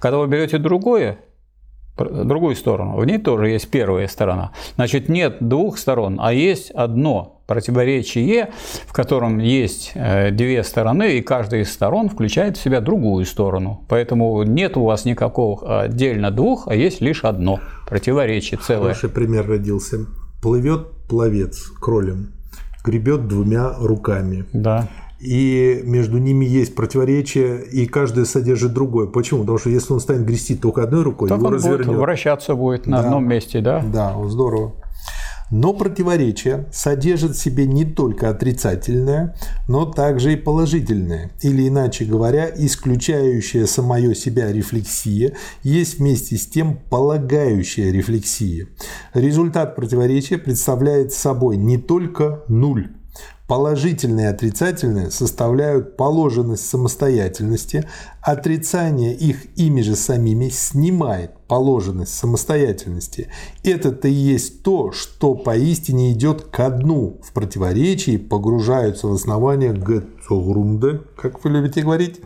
[0.00, 1.18] Когда вы берете другое,
[1.96, 2.96] другую сторону.
[2.96, 4.52] В ней тоже есть первая сторона.
[4.76, 8.50] Значит, нет двух сторон, а есть одно противоречие,
[8.86, 13.84] в котором есть э, две стороны, и каждая из сторон включает в себя другую сторону.
[13.88, 18.94] Поэтому нет у вас никакого отдельно двух, а есть лишь одно противоречие целое.
[18.94, 20.06] Хороший пример родился.
[20.40, 22.32] Плывет пловец кролем,
[22.84, 24.44] гребет двумя руками.
[24.52, 24.88] Да
[25.22, 29.06] и между ними есть противоречие, и каждый содержит другое.
[29.06, 29.40] Почему?
[29.40, 31.86] Потому что если он станет грести только одной рукой, так его он развернет.
[31.86, 33.04] Будет вращаться будет на да.
[33.04, 33.82] одном месте, да?
[33.82, 34.74] Да, здорово.
[35.52, 39.36] Но противоречие содержит в себе не только отрицательное,
[39.68, 46.78] но также и положительное, или иначе говоря, исключающая самое себя рефлексия есть вместе с тем
[46.88, 48.68] полагающая рефлексия.
[49.12, 52.88] Результат противоречия представляет собой не только нуль,
[53.46, 57.86] Положительные и отрицательные составляют положенность самостоятельности,
[58.22, 63.28] отрицание их ими же самими снимает положенность самостоятельности.
[63.62, 71.02] Это-то и есть то, что поистине идет ко дну, в противоречии погружаются в основание Гетцогрунде,
[71.16, 72.20] как вы любите говорить.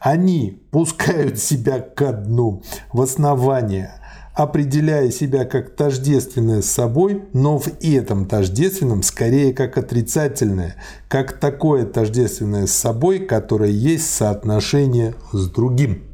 [0.00, 2.62] Они пускают себя ко дну,
[2.92, 3.92] в основание,
[4.38, 10.76] определяя себя как тождественное с собой, но в этом тождественном скорее как отрицательное,
[11.08, 16.04] как такое тождественное с собой, которое есть соотношение с другим.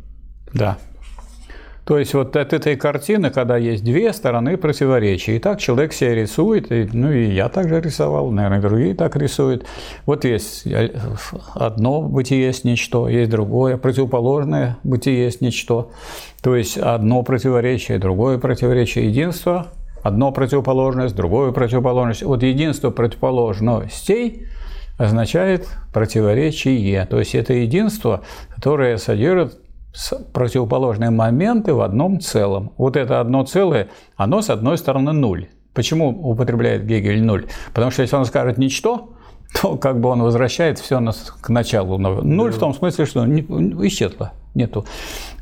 [0.54, 0.78] Да,
[1.84, 6.14] то есть вот от этой картины, когда есть две стороны противоречия, и так человек себе
[6.14, 9.66] рисует, и, ну и я также рисовал, наверное, другие так рисуют.
[10.06, 10.66] Вот есть
[11.54, 15.90] одно бытие есть ничто, есть другое, противоположное бытие есть ничто.
[16.42, 19.68] То есть одно противоречие, другое противоречие, единство,
[20.02, 22.22] одно противоположность, другое противоположность.
[22.22, 24.46] Вот единство противоположностей
[24.96, 27.04] означает противоречие.
[27.06, 28.22] То есть это единство,
[28.54, 29.58] которое содержит
[30.32, 32.72] противоположные моменты в одном целом.
[32.76, 35.48] Вот это одно целое, оно с одной стороны нуль.
[35.72, 37.46] Почему употребляет Гегель нуль?
[37.72, 39.14] Потому что если он скажет ничто,
[39.60, 41.00] то как бы он возвращает все
[41.40, 41.98] к началу.
[41.98, 42.56] Нуль да.
[42.56, 43.24] в том смысле, что
[43.86, 44.84] исчезло, нету.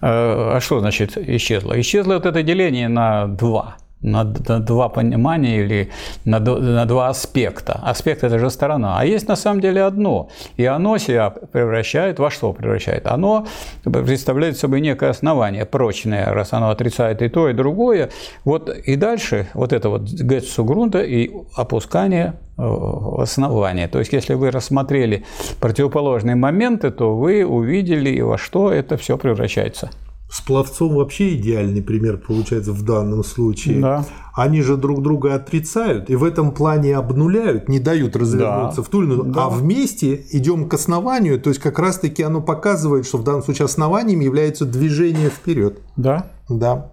[0.01, 1.79] Э, а что значит исчезло?
[1.81, 5.91] Исчезло вот это деление на два на, на два понимания или
[6.25, 7.81] на, на два аспекта.
[7.83, 8.99] Аспект– это же сторона.
[8.99, 10.29] А есть на самом деле одно.
[10.57, 13.07] И оно себя превращает во что превращает?
[13.07, 13.47] Оно
[13.85, 18.11] представляет собой некое основание прочное, раз оно отрицает и то, и другое.
[18.45, 23.89] Вот и дальше вот это вот гетсу грунта и опускание э, в основание.
[23.89, 25.25] То есть, если вы рассмотрели
[25.61, 29.91] противоположные моменты, то вы увидели, во что это все превращается.
[30.33, 33.81] С пловцом вообще идеальный пример получается в данном случае.
[33.81, 34.07] Да.
[34.35, 38.83] Они же друг друга отрицают и в этом плане обнуляют, не дают развернуться да.
[38.83, 39.25] в ту или иную.
[39.25, 39.45] Да.
[39.45, 43.67] А вместе идем к основанию, то есть как раз-таки оно показывает, что в данном случае
[43.67, 45.81] основанием является движение вперед.
[45.97, 46.31] Да.
[46.49, 46.93] Да.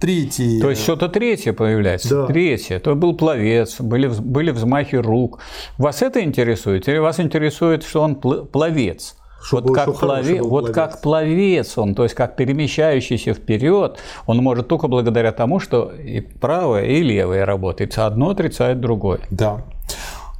[0.00, 0.60] Третий.
[0.60, 2.08] То есть что-то третье появляется.
[2.08, 2.26] Да.
[2.26, 2.80] Третье.
[2.80, 5.38] То был пловец, были, были взмахи рук.
[5.78, 6.88] Вас это интересует?
[6.88, 9.14] Или вас интересует, что он пловец?
[9.50, 14.88] Вот как, плове, вот как пловец он, то есть как перемещающийся вперед, он может только
[14.88, 17.96] благодаря тому, что и правое, и левое работает.
[17.98, 19.20] Одно отрицает другое.
[19.30, 19.64] Да.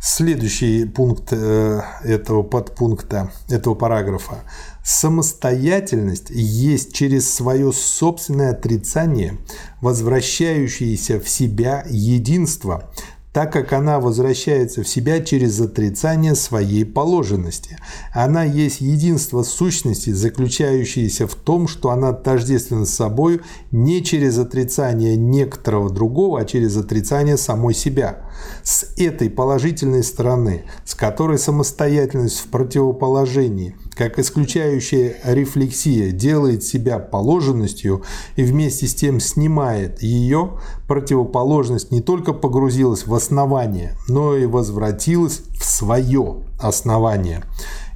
[0.07, 4.43] Следующий пункт э, этого подпункта, этого параграфа.
[4.85, 9.39] Самостоятельность есть через свое собственное отрицание,
[9.81, 12.91] возвращающееся в себя единство,
[13.35, 17.79] так как она возвращается в себя через отрицание своей положенности.
[18.13, 23.41] Она есть единство сущности, заключающееся в том, что она тождественна с собой
[23.73, 28.21] не через отрицание некоторого другого, а через отрицание самой себя.
[28.63, 38.03] С этой положительной стороны, с которой самостоятельность в противоположении– как исключающая рефлексия делает себя положенностью
[38.37, 45.43] и вместе с тем снимает ее, противоположность не только погрузилась в основание, но и возвратилась
[45.59, 47.45] в свое основание.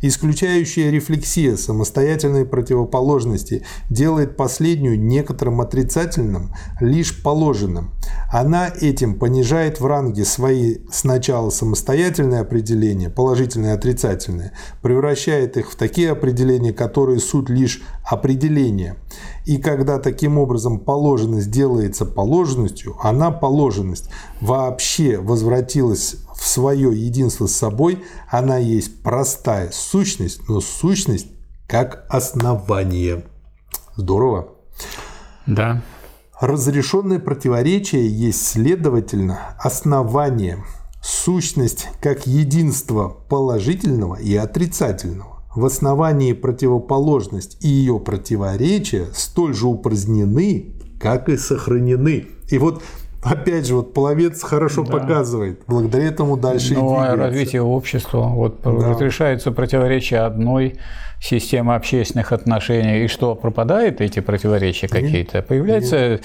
[0.00, 7.90] Исключающая рефлексия самостоятельной противоположности делает последнюю некоторым отрицательным, лишь положенным.
[8.30, 15.76] Она этим понижает в ранге свои сначала самостоятельные определения, положительные и отрицательные, превращает их в
[15.76, 18.96] такие определения, которые суть лишь определения.
[19.46, 27.56] И когда таким образом положенность делается положенностью, она положенность вообще возвратилась в свое единство с
[27.56, 31.26] собой, она есть простая сущность, но сущность
[31.66, 33.24] как основание.
[33.96, 34.54] Здорово.
[35.46, 35.82] Да.
[36.40, 40.64] Разрешенное противоречие есть, следовательно, основание,
[41.02, 45.42] сущность как единство положительного и отрицательного.
[45.56, 52.28] В основании противоположность и ее противоречия столь же упразднены, как и сохранены.
[52.48, 52.82] И вот
[53.22, 54.92] Опять же, вот половец хорошо да.
[54.92, 55.62] показывает.
[55.66, 58.28] Благодаря этому дальше ну, и развитие общества.
[58.28, 58.70] Вот да.
[58.70, 60.78] разрешается противоречие одной
[61.20, 63.04] системы общественных отношений.
[63.04, 65.42] И что, пропадает эти противоречия какие-то?
[65.42, 66.20] Появляются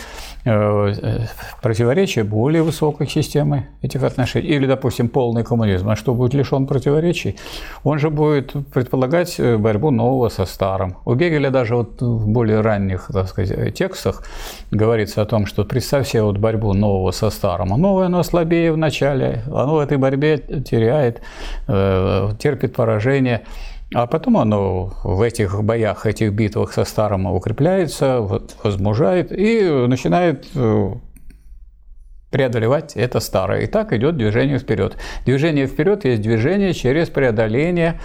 [0.46, 1.26] э,
[1.62, 4.50] противоречия более высокой системы этих отношений.
[4.50, 5.90] Или, допустим, полный коммунизм.
[5.90, 7.38] А что будет лишен противоречий?
[7.84, 10.98] Он же будет предполагать э, борьбу нового со старым.
[11.06, 14.24] У Гегеля даже вот в более ранних так сказать, текстах
[14.72, 17.74] говорится о том, что представь себе вот борьбу нового со старым.
[17.74, 21.22] А новое оно слабее в начале, оно в этой борьбе теряет,
[21.68, 23.42] э, терпит поражение.
[23.94, 28.20] А потом оно в этих боях, этих битвах со старым укрепляется,
[28.64, 30.94] возмужает и начинает э,
[32.32, 33.62] преодолевать это старое.
[33.62, 34.98] И так идет движение вперед.
[35.26, 38.00] Движение вперед есть движение через преодоление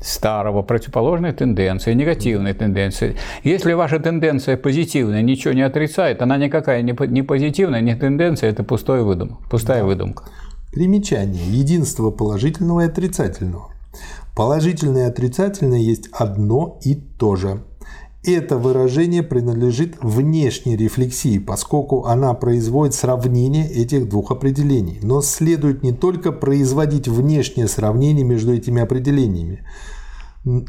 [0.00, 3.16] старого, противоположной тенденции, негативной тенденции.
[3.42, 9.02] Если ваша тенденция позитивная, ничего не отрицает, она никакая не позитивная, не тенденция, это пустая
[9.02, 9.36] выдумка.
[9.50, 9.86] Пустая да.
[9.86, 10.24] выдумка.
[10.72, 11.44] Примечание.
[11.46, 13.70] Единство положительного и отрицательного.
[14.36, 17.62] Положительное и отрицательное есть одно и то же.
[18.24, 24.98] Это выражение принадлежит внешней рефлексии, поскольку она производит сравнение этих двух определений.
[25.02, 29.60] Но следует не только производить внешнее сравнение между этими определениями,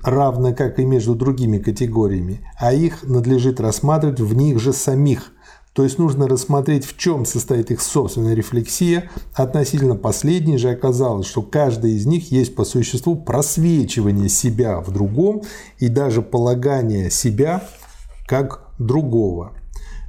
[0.04, 5.32] равно как и между другими категориями, а их надлежит рассматривать в них же самих,
[5.76, 9.12] то есть нужно рассмотреть, в чем состоит их собственная рефлексия.
[9.34, 15.44] Относительно последней же оказалось, что каждая из них есть по существу просвечивание себя в другом
[15.78, 17.62] и даже полагание себя
[18.26, 19.52] как другого.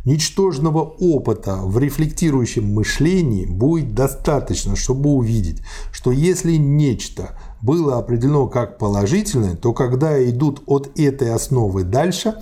[0.05, 8.79] Ничтожного опыта в рефлектирующем мышлении будет достаточно, чтобы увидеть, что если нечто было определено как
[8.79, 12.37] положительное, то когда идут от этой основы дальше,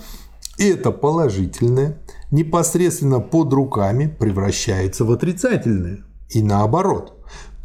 [0.59, 1.97] это положительное–
[2.31, 6.05] непосредственно под руками превращается в отрицательное.
[6.29, 7.23] И наоборот.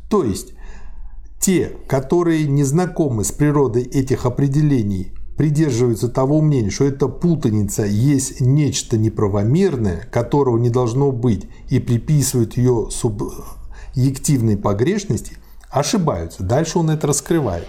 [0.08, 0.54] То есть
[1.40, 8.42] те, которые не знакомы с природой этих определений, придерживаются того мнения, что эта путаница есть
[8.42, 15.38] нечто неправомерное, которого не должно быть, и приписывают ее субъективной погрешности,
[15.70, 16.42] ошибаются.
[16.42, 17.66] Дальше он это раскрывает.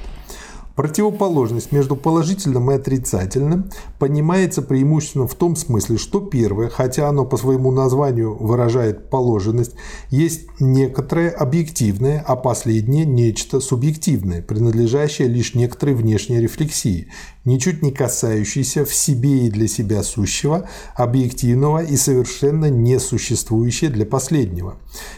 [0.76, 3.69] Противоположность между положительным и отрицательным
[3.99, 9.74] понимается преимущественно в том смысле, что первое, хотя оно по своему названию выражает положенность,
[10.09, 17.09] есть некоторое объективное, а последнее– нечто субъективное, принадлежащее лишь некоторой внешней рефлексии,
[17.43, 24.78] ничуть не касающейся в себе и для себя сущего, объективного и совершенно несуществующее для последнего.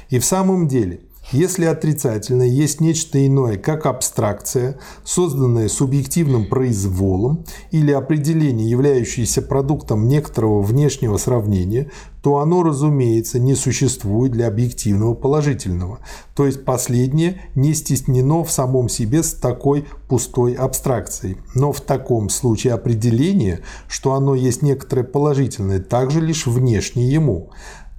[0.09, 1.01] И в самом деле–
[1.31, 10.61] если отрицательное есть нечто иное, как абстракция, созданная субъективным произволом или определение, являющееся продуктом некоторого
[10.61, 11.89] внешнего сравнения,
[12.21, 15.99] то оно, разумеется, не существует для объективного положительного.
[16.35, 21.37] То есть последнее не стеснено в самом себе с такой пустой абстракцией.
[21.53, 27.51] Но в таком случае определение, что оно есть некоторое положительное, также лишь внешне ему.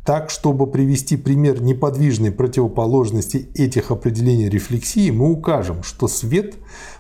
[0.05, 6.57] Так, чтобы привести пример неподвижной противоположности этих определений рефлексии, мы укажем, что свет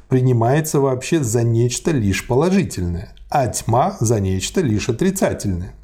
[0.09, 5.75] принимается вообще за нечто лишь положительное, а тьма за нечто лишь отрицательное.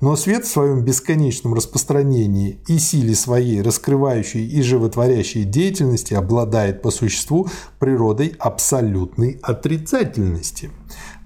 [0.00, 6.90] Но свет в своем бесконечном распространении и силе своей раскрывающей и животворящей деятельности обладает по
[6.90, 7.48] существу
[7.78, 10.70] природой абсолютной отрицательности.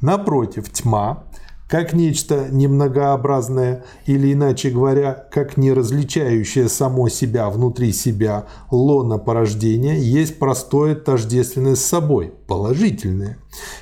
[0.00, 1.24] Напротив, тьма
[1.72, 9.96] как нечто немногообразное или, иначе говоря, как не различающее само себя внутри себя лона порождения,
[9.96, 13.38] есть простое тождественное с собой, положительное.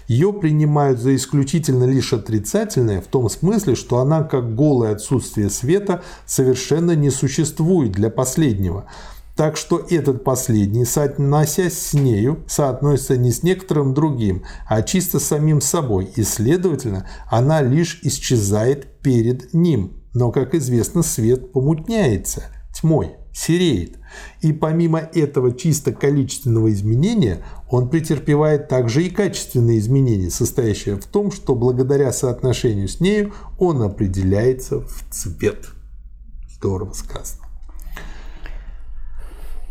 [0.07, 6.05] Ее принимают за исключительно лишь отрицательное в том смысле, что она, как голое отсутствие света,
[6.27, 8.85] совершенно не существует для последнего–
[9.41, 15.63] так что этот последний, соотносясь с нею, соотносится не с некоторым другим, а чисто самим
[15.63, 20.03] собой, и, следовательно, она лишь исчезает перед ним.
[20.13, 22.43] Но, как известно, свет помутняется
[22.79, 23.97] тьмой, сереет.
[24.43, 31.33] И помимо этого чисто количественного изменения, он претерпевает также и качественные изменения, состоящие в том,
[31.33, 35.69] что благодаря соотношению с нею он определяется в цвет.
[36.47, 37.40] Здорово сказано.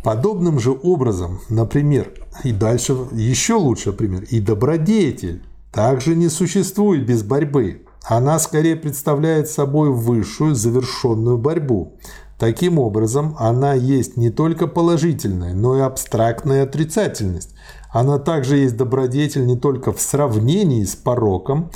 [0.02, 5.42] Подобным же образом, например, и дальше еще лучше пример, и добродетель
[5.72, 7.82] также не существует без борьбы.
[8.04, 11.98] Она скорее представляет собой высшую завершенную борьбу.
[12.38, 17.54] Таким образом, она есть не только положительная, но и абстрактная отрицательность.
[17.92, 21.70] Она также есть добродетель не только в сравнении с пороком,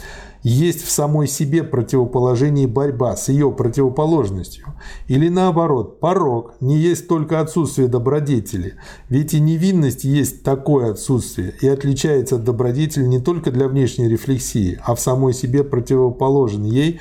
[0.44, 4.66] есть в самой себе противоположение и борьба с ее противоположностью.
[5.08, 8.74] Или наоборот, порог не есть только отсутствие добродетели,
[9.08, 14.78] ведь и невинность есть такое отсутствие и отличается от добродетели не только для внешней рефлексии,
[14.84, 17.00] а в самой себе противоположен ей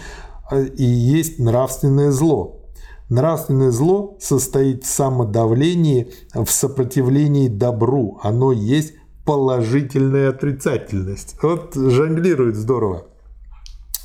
[0.50, 2.62] э, и есть нравственное зло.
[3.10, 8.20] Нравственное зло состоит в самодавлении, в сопротивлении добру.
[8.24, 8.94] Оно есть
[9.26, 11.36] положительная отрицательность.
[11.42, 13.08] Вот жонглирует здорово.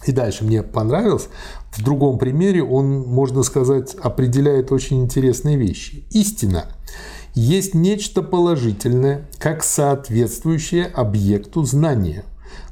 [0.06, 1.28] И дальше мне понравилось.
[1.72, 6.04] В другом примере он, можно сказать, определяет очень интересные вещи.
[6.10, 6.66] Истина
[7.34, 12.24] есть нечто положительное, как соответствующее объекту знания.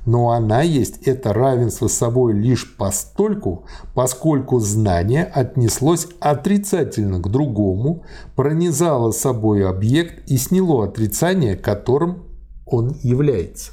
[0.06, 8.04] Но она есть это равенство с собой лишь постольку, поскольку знание отнеслось отрицательно к другому,
[8.36, 12.22] пронизало собой объект и сняло отрицание, которым
[12.66, 13.72] он является.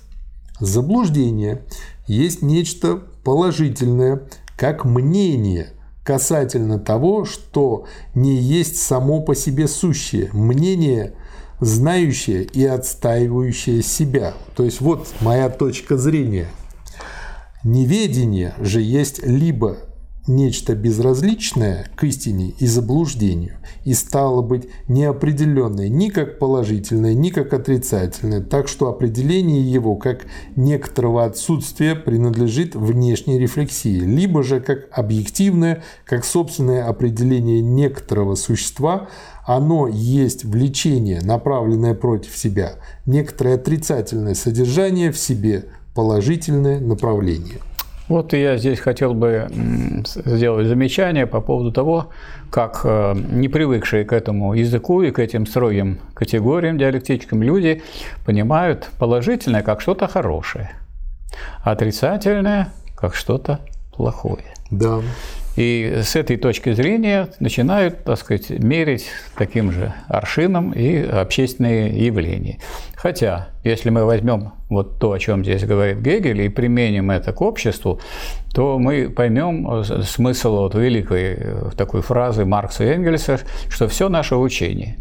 [0.59, 1.65] Заблуждение
[2.07, 4.23] есть нечто положительное,
[4.57, 5.69] как мнение
[6.03, 10.29] касательно того, что не есть само по себе сущее.
[10.33, 11.13] Мнение,
[11.59, 14.33] знающее и отстаивающее себя.
[14.55, 16.47] То есть вот моя точка зрения.
[17.63, 19.77] Неведение же есть либо
[20.27, 27.53] нечто безразличное к истине и заблуждению, и стало быть неопределенное ни как положительное, ни как
[27.53, 35.83] отрицательное, так что определение его как некоторого отсутствия принадлежит внешней рефлексии, либо же как объективное,
[36.05, 39.09] как собственное определение некоторого существа,
[39.45, 42.73] оно есть влечение, направленное против себя,
[43.05, 47.59] некоторое отрицательное содержание в себе, положительное направление.
[48.09, 49.47] Вот я здесь хотел бы
[50.25, 52.09] сделать замечание по поводу того,
[52.51, 57.81] как э, не привыкшие к этому языку и к этим строгим категориям диалектическим люди
[58.25, 60.71] понимают положительное как что-то хорошее,
[61.63, 63.59] а отрицательное как что-то
[63.95, 64.43] плохое.
[64.69, 64.99] Да.
[65.55, 69.05] И с этой точки зрения начинают, так сказать, мерить
[69.37, 72.59] таким же аршином и общественные явления.
[72.95, 77.41] Хотя, если мы возьмем вот то, о чем здесь говорит Гегель, и применим это к
[77.41, 77.99] обществу,
[78.53, 83.39] то мы поймем смысл вот великой э, такой фразы Маркса и Энгельса,
[83.69, 84.97] что все наше учение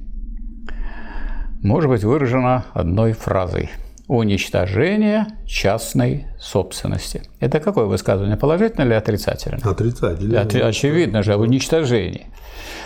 [1.63, 3.71] может быть выражено одной фразой–
[4.13, 7.23] уничтожение частной собственности.
[7.41, 9.61] Это какое высказывание, положительное или отрицательное?
[9.63, 10.41] Отрицательное.
[10.43, 12.27] От, очевидно же, уничтожение.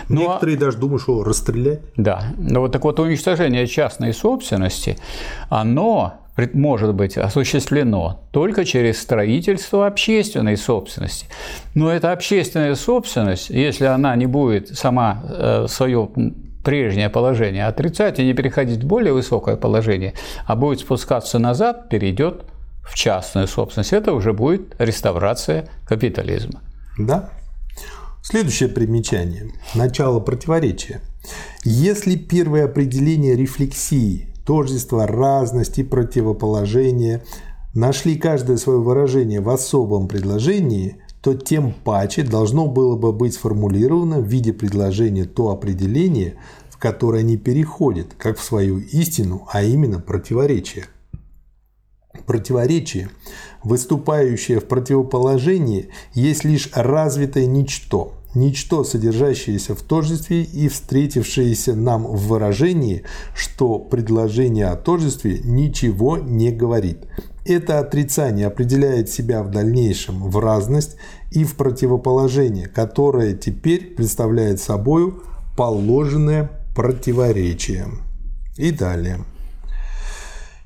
[0.07, 1.81] Ну, Некоторые даже думают, что расстрелять.
[1.97, 2.23] Да.
[2.37, 4.97] Но вот так вот уничтожение частной собственности,
[5.49, 6.21] оно
[6.53, 11.25] может быть осуществлено только через строительство общественной собственности.
[11.73, 16.09] Но эта общественная собственность, если она не будет сама э, свое
[16.67, 20.13] прежнее положение отрицать и не переходить в более высокое положение,
[20.45, 22.43] а будет спускаться назад, перейдет
[22.83, 23.93] в частную собственность.
[23.93, 26.61] Это уже будет реставрация капитализма.
[26.99, 27.29] Да.
[28.21, 29.53] Следующее примечание.
[29.75, 30.99] Начало противоречия.
[31.63, 37.23] Если первое определение рефлексии, тождество, разности, противоположения
[37.75, 44.19] нашли каждое свое выражение в особом предложении, то тем паче должно было бы быть сформулировано
[44.19, 46.35] в виде предложения то определение,
[46.79, 50.85] которое не переходит, как в свою истину, а именно противоречие.
[52.25, 53.09] Противоречие,
[53.63, 62.27] выступающее в противоположении, есть лишь развитое ничто, ничто, содержащееся в тождестве и встретившееся нам в
[62.27, 63.03] выражении,
[63.35, 67.05] что предложение о тождестве ничего не говорит.
[67.45, 70.97] Это отрицание определяет себя в дальнейшем в разность
[71.31, 75.13] и в противоположение, которое теперь представляет собой
[75.55, 77.87] положенное противоречие.
[78.55, 79.25] И далее.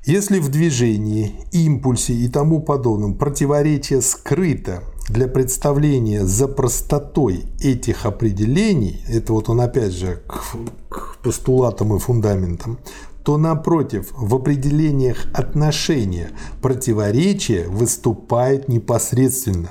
[0.04, 9.02] Если в движении, импульсе и тому подобном противоречие скрыто для представления за простотой этих определений,
[9.08, 10.54] это вот он опять же к,
[10.90, 12.78] к постулатам и фундаментам,
[13.24, 19.70] то напротив, в определениях отношения противоречие выступает непосредственно.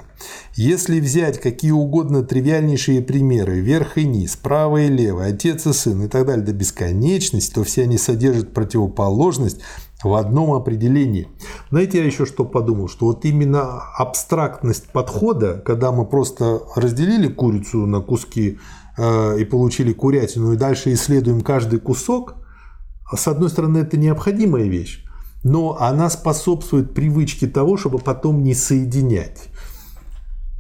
[0.56, 6.04] Если взять какие угодно тривиальнейшие примеры, верх и низ, право и лево, отец и сын
[6.04, 9.62] и так далее до бесконечности, то все они содержат противоположность
[10.04, 11.28] в одном определении.
[11.70, 17.86] Знаете, я еще что подумал, что вот именно абстрактность подхода, когда мы просто разделили курицу
[17.86, 18.60] на куски
[18.98, 22.36] э, и получили курятину, и дальше исследуем каждый кусок,
[23.18, 25.04] с одной стороны, это необходимая вещь,
[25.44, 29.50] но она способствует привычке того, чтобы потом не соединять.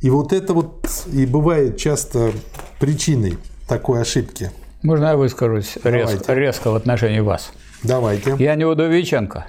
[0.01, 2.31] И вот это вот и бывает часто
[2.79, 3.37] причиной
[3.67, 4.51] такой ошибки.
[4.81, 7.51] Можно я выскажусь резко, резко в отношении вас?
[7.83, 8.35] Давайте.
[8.39, 9.45] Я не Удовиченко.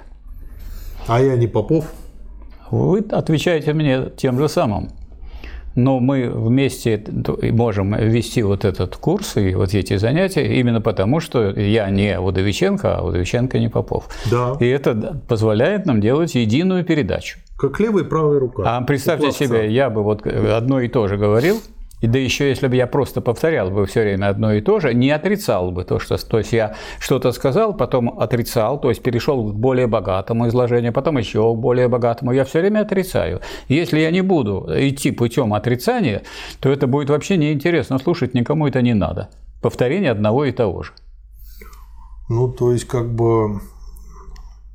[1.07, 1.85] А я не Попов.
[2.69, 4.91] Вы отвечаете мне тем же самым.
[5.75, 7.03] Но мы вместе
[7.51, 12.97] можем вести вот этот курс и вот эти занятия именно потому, что я не Удовиченко,
[12.97, 14.07] а Удовиченко не Попов.
[14.29, 14.55] Да.
[14.59, 17.39] И это позволяет нам делать единую передачу.
[17.57, 18.63] Как левая и правая рука.
[18.65, 21.61] А представьте себе, я бы вот одно и то же говорил,
[22.03, 24.93] и да еще если бы я просто повторял бы все время одно и то же,
[24.93, 29.41] не отрицал бы то, что то есть я что-то сказал, потом отрицал, то есть перешел
[29.53, 33.39] к более богатому изложению, потом еще к более богатому, я все время отрицаю.
[33.69, 36.23] Если я не буду идти путем отрицания,
[36.59, 39.29] то это будет вообще неинтересно слушать, никому это не надо.
[39.61, 40.91] Повторение одного и того же.
[42.27, 43.61] Ну, то есть, как бы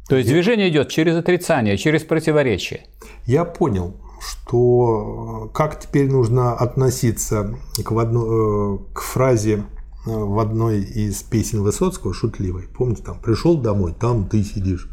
[0.09, 2.87] то есть движение идет через отрицание, через противоречие.
[3.27, 9.65] Я понял что э, как теперь нужно относиться к, одно, э, к фразе
[10.07, 12.65] э, в одной из песен Высоцкого, шутливой.
[12.77, 14.89] Помните, там пришел домой, там ты сидишь.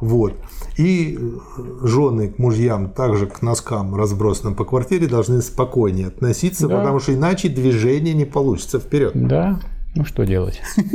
[0.00, 0.34] Вот.
[0.78, 1.18] И
[1.82, 6.78] жены к мужьям, также к носкам, разбросанным по квартире, должны спокойнее относиться, да.
[6.78, 9.12] потому что иначе движение не получится вперед.
[9.14, 9.60] Да.
[9.94, 10.60] Ну что делать?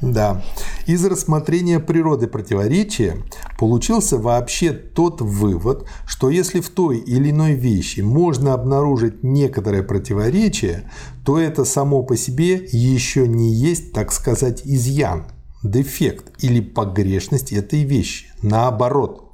[0.00, 0.42] Да.
[0.86, 3.18] Из рассмотрения природы противоречия
[3.56, 10.90] получился вообще тот вывод, что если в той или иной вещи можно обнаружить некоторое противоречие,
[11.24, 15.26] то это само по себе еще не есть, так сказать, изъян,
[15.62, 18.26] дефект или погрешность этой вещи.
[18.42, 19.30] Наоборот,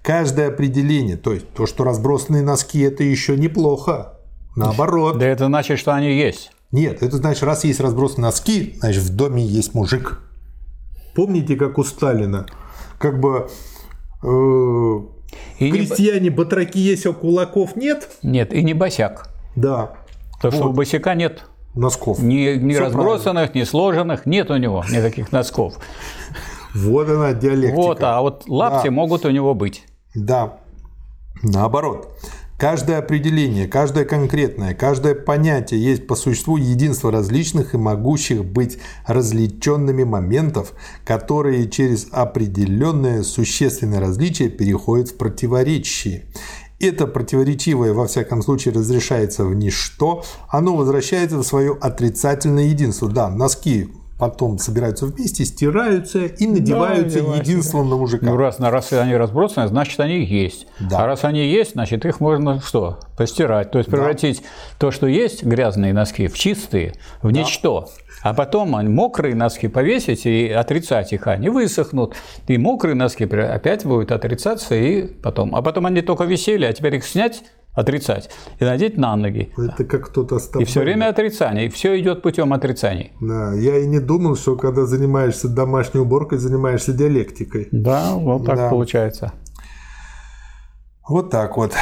[0.00, 4.20] каждое определение, то есть то, что разбросанные носки, это еще неплохо.
[4.54, 5.18] Наоборот.
[5.18, 6.52] Да это значит, что они есть.
[6.74, 10.18] Нет, это значит, раз есть разбросанные носки, значит, в доме есть мужик.
[11.14, 12.46] Помните, как у Сталина?
[12.98, 13.48] Как бы
[14.24, 15.00] э,
[15.60, 16.30] и крестьяне, не...
[16.30, 18.08] батраки есть, а кулаков нет?
[18.24, 19.28] Нет, и не босяк.
[19.54, 19.94] Да.
[20.42, 20.54] То, вот.
[20.54, 21.44] что у босяка нет
[21.76, 22.18] носков.
[22.18, 23.58] Ни, ни разбросанных, правильно.
[23.60, 25.74] ни сложенных, нет у него никаких носков.
[26.74, 27.76] Вот она диалектика.
[27.76, 28.90] Вот, а вот лапти да.
[28.90, 29.84] могут у него быть.
[30.16, 30.58] Да.
[31.40, 32.08] Наоборот.
[32.64, 40.04] Каждое определение, каждое конкретное, каждое понятие есть по существу единство различных и могущих быть различенными
[40.04, 40.72] моментов,
[41.04, 46.24] которые через определенное существенное различие переходят в противоречие.
[46.80, 53.10] Это противоречивое, во всяком случае, разрешается в ничто, оно возвращается в свое отрицательное единство.
[53.10, 53.90] Да, носки
[54.28, 58.24] потом собираются вместе, стираются и надеваются да, единством на мужика.
[58.24, 60.66] Ну, раз, раз они разбросаны, значит, они есть.
[60.80, 61.00] Да.
[61.00, 63.00] А раз они есть, значит, их можно что?
[63.18, 63.70] Постирать.
[63.70, 64.46] То есть превратить да.
[64.78, 67.40] то, что есть, грязные носки, в чистые, в да.
[67.40, 67.90] ничто.
[68.22, 72.14] А потом мокрые носки повесить и отрицать их, они высохнут.
[72.46, 75.54] И мокрые носки опять будут отрицаться, и потом.
[75.54, 77.42] А потом они только висели, а теперь их снять
[77.74, 78.30] отрицать
[78.60, 79.52] и надеть на ноги.
[79.56, 83.12] Это как кто-то И все время отрицание, и все идет путем отрицаний.
[83.20, 87.68] Да, я и не думал, что когда занимаешься домашней уборкой, занимаешься диалектикой.
[87.72, 88.70] Да, вот так да.
[88.70, 89.32] получается.
[91.08, 91.72] Вот так вот.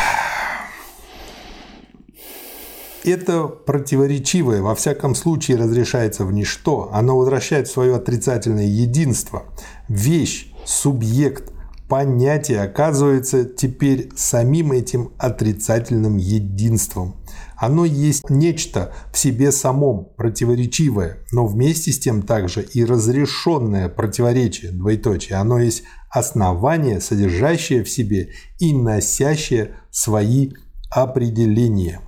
[3.05, 6.89] Это противоречивое, во всяком случае, разрешается в ничто.
[6.93, 9.43] Оно возвращает свое отрицательное единство.
[9.89, 11.52] Вещь, субъект,
[11.93, 17.17] понятие оказывается теперь самим этим отрицательным единством.
[17.55, 24.73] Оно есть нечто в себе самом противоречивое, но вместе с тем также и разрешенное противоречие,
[24.73, 25.37] двоеточие.
[25.37, 30.53] Оно есть основание, содержащее в себе и носящее свои
[30.91, 32.01] определения.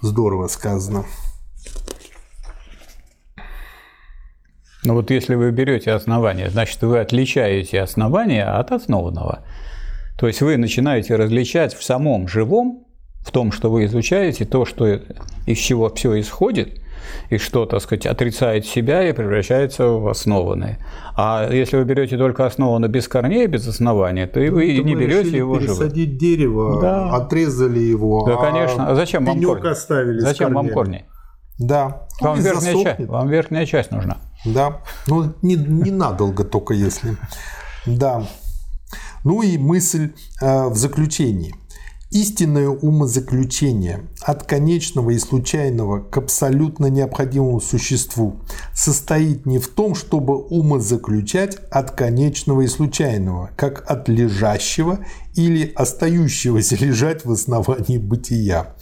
[0.00, 1.04] Здорово сказано.
[4.84, 9.44] Но вот если вы берете основание, значит, вы отличаете основание от основанного.
[10.18, 12.86] То есть вы начинаете различать в самом живом,
[13.24, 15.00] в том, что вы изучаете, то, что
[15.46, 16.80] из чего все исходит,
[17.30, 20.78] и что, так сказать, отрицает себя и превращается в основанное.
[21.16, 24.94] А если вы берете только основанное без корней, без основания, то и вы ну, не
[24.94, 25.78] берете его живым.
[25.78, 27.10] Пересадить дерево, да.
[27.10, 28.24] отрезали его.
[28.26, 28.88] Да, конечно.
[28.88, 29.66] А зачем вам корни?
[29.68, 31.04] оставили Зачем вам корни?
[31.58, 32.06] Да.
[32.20, 34.16] Вам верхняя, часть, вам верхняя часть нужна.
[34.44, 34.82] Да.
[35.06, 37.16] Ну, не, ненадолго только если.
[37.86, 38.26] Да.
[39.24, 41.54] Ну и мысль э, в заключении.
[42.10, 48.40] Истинное умозаключение от конечного и случайного к абсолютно необходимому существу
[48.74, 54.98] состоит не в том, чтобы умозаключать от конечного и случайного, как от лежащего
[55.34, 58.74] или остающегося лежать в основании бытия,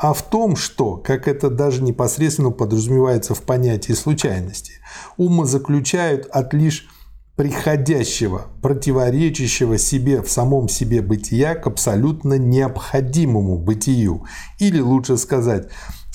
[0.00, 4.74] а в том, что, как это даже непосредственно подразумевается в понятии случайности,
[5.16, 6.88] умозаключают от лишь
[7.34, 14.24] приходящего, противоречащего себе в самом себе бытия к абсолютно необходимому бытию.
[14.58, 15.68] Или лучше сказать,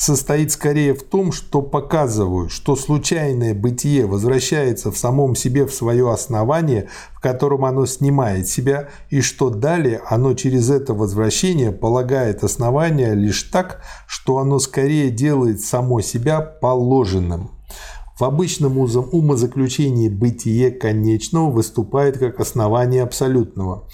[0.04, 6.12] состоит скорее в том, что показываю, что случайное бытие возвращается в самом себе в свое
[6.12, 13.16] основание, в котором оно снимает себя, и что далее оно через это возвращение полагает основание
[13.16, 17.52] лишь так, что оно скорее делает само себя положенным.
[18.20, 23.88] В обычном умозаключении бытие конечного выступает как основание абсолютного.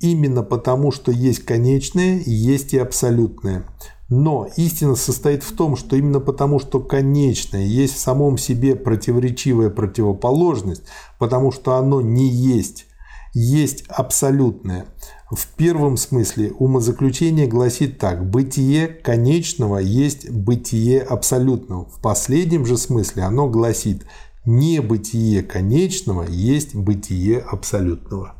[0.00, 3.64] Именно потому, что есть конечное, есть и абсолютное.
[4.08, 9.68] Но истина состоит в том, что именно потому, что конечное есть в самом себе противоречивая
[9.68, 10.84] противоположность,
[11.18, 12.86] потому что оно не есть,
[13.34, 14.86] есть абсолютное.
[15.30, 18.24] В первом смысле умозаключение гласит так.
[18.30, 21.86] Бытие конечного есть бытие абсолютного.
[21.86, 24.06] В последнем же смысле оно гласит
[24.46, 28.36] небытие конечного есть бытие абсолютного.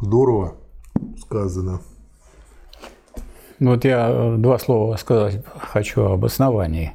[0.00, 0.56] Здорово
[1.18, 1.80] сказано.
[3.58, 6.92] Вот я э, два слова сказать хочу об основании.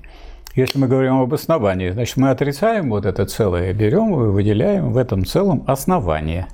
[0.55, 4.97] Если мы говорим об основании, значит, мы отрицаем вот это целое, берем и выделяем в
[4.97, 6.47] этом целом основание.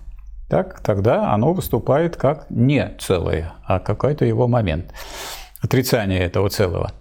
[0.49, 4.93] Так, тогда оно выступает как не целое, а какой-то его момент
[5.67, 6.91] отрицание этого целого.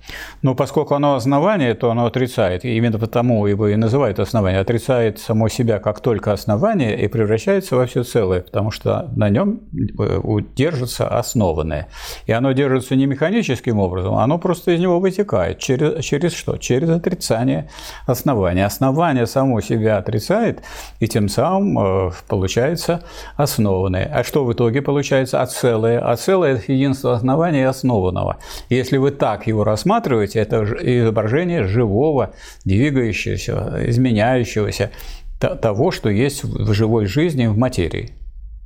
[0.43, 5.19] Но поскольку оно основание, то оно отрицает, и именно потому его и называют основание, отрицает
[5.19, 9.61] само себя как только основание и превращается во все целое, потому что на нем
[9.99, 10.21] э,
[10.57, 11.87] держится основанное.
[12.27, 15.59] И оно держится не механическим образом, оно просто из него вытекает.
[15.59, 16.57] Через, через что?
[16.57, 17.69] Через отрицание
[18.07, 18.67] основания.
[18.67, 20.63] Основание само себя отрицает,
[20.99, 23.03] и тем самым э, получается
[23.37, 24.11] основанное.
[24.13, 25.41] А что в итоге получается?
[25.41, 26.01] А целое?
[26.01, 28.39] А целое– это единство основания и основанного.
[28.69, 32.35] Если вы так его рассматриваете, это изображение живого,
[32.65, 34.91] двигающегося, изменяющегося
[35.39, 38.13] того, что есть в живой жизни, в материи.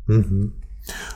[0.09, 0.53] Угу.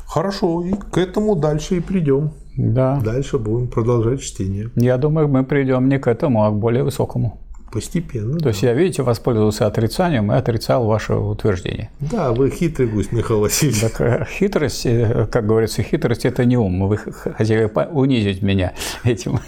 [0.06, 2.32] Хорошо, и к этому дальше и придем.
[2.56, 3.01] Да.
[3.05, 4.70] Дальше будем продолжать чтение.
[4.76, 7.44] Я думаю, мы придем не к этому, а к более высокому.
[7.74, 8.38] Постепенно.
[8.38, 8.51] То да.
[8.51, 11.90] есть я, видите, воспользовался отрицанием и отрицал ваше утверждение.
[11.98, 13.80] Да, вы хитрый гусь, Михаил Васильевич.
[13.80, 16.86] Так э, хитрость, э, как говорится, хитрость– это не ум.
[16.86, 19.40] Вы хотели унизить меня этим.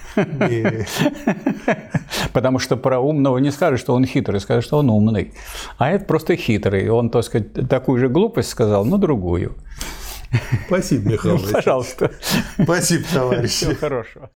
[2.32, 5.32] Потому что про умного не скажешь, что он хитрый, скажешь, что он умный.
[5.78, 6.90] А это просто хитрый.
[6.90, 9.54] Он, так сказать, такую же глупость сказал, но другую.
[10.66, 12.10] Спасибо, Михаил Пожалуйста.
[12.60, 13.66] Спасибо, товарищи.
[13.66, 14.30] Всего хорошего.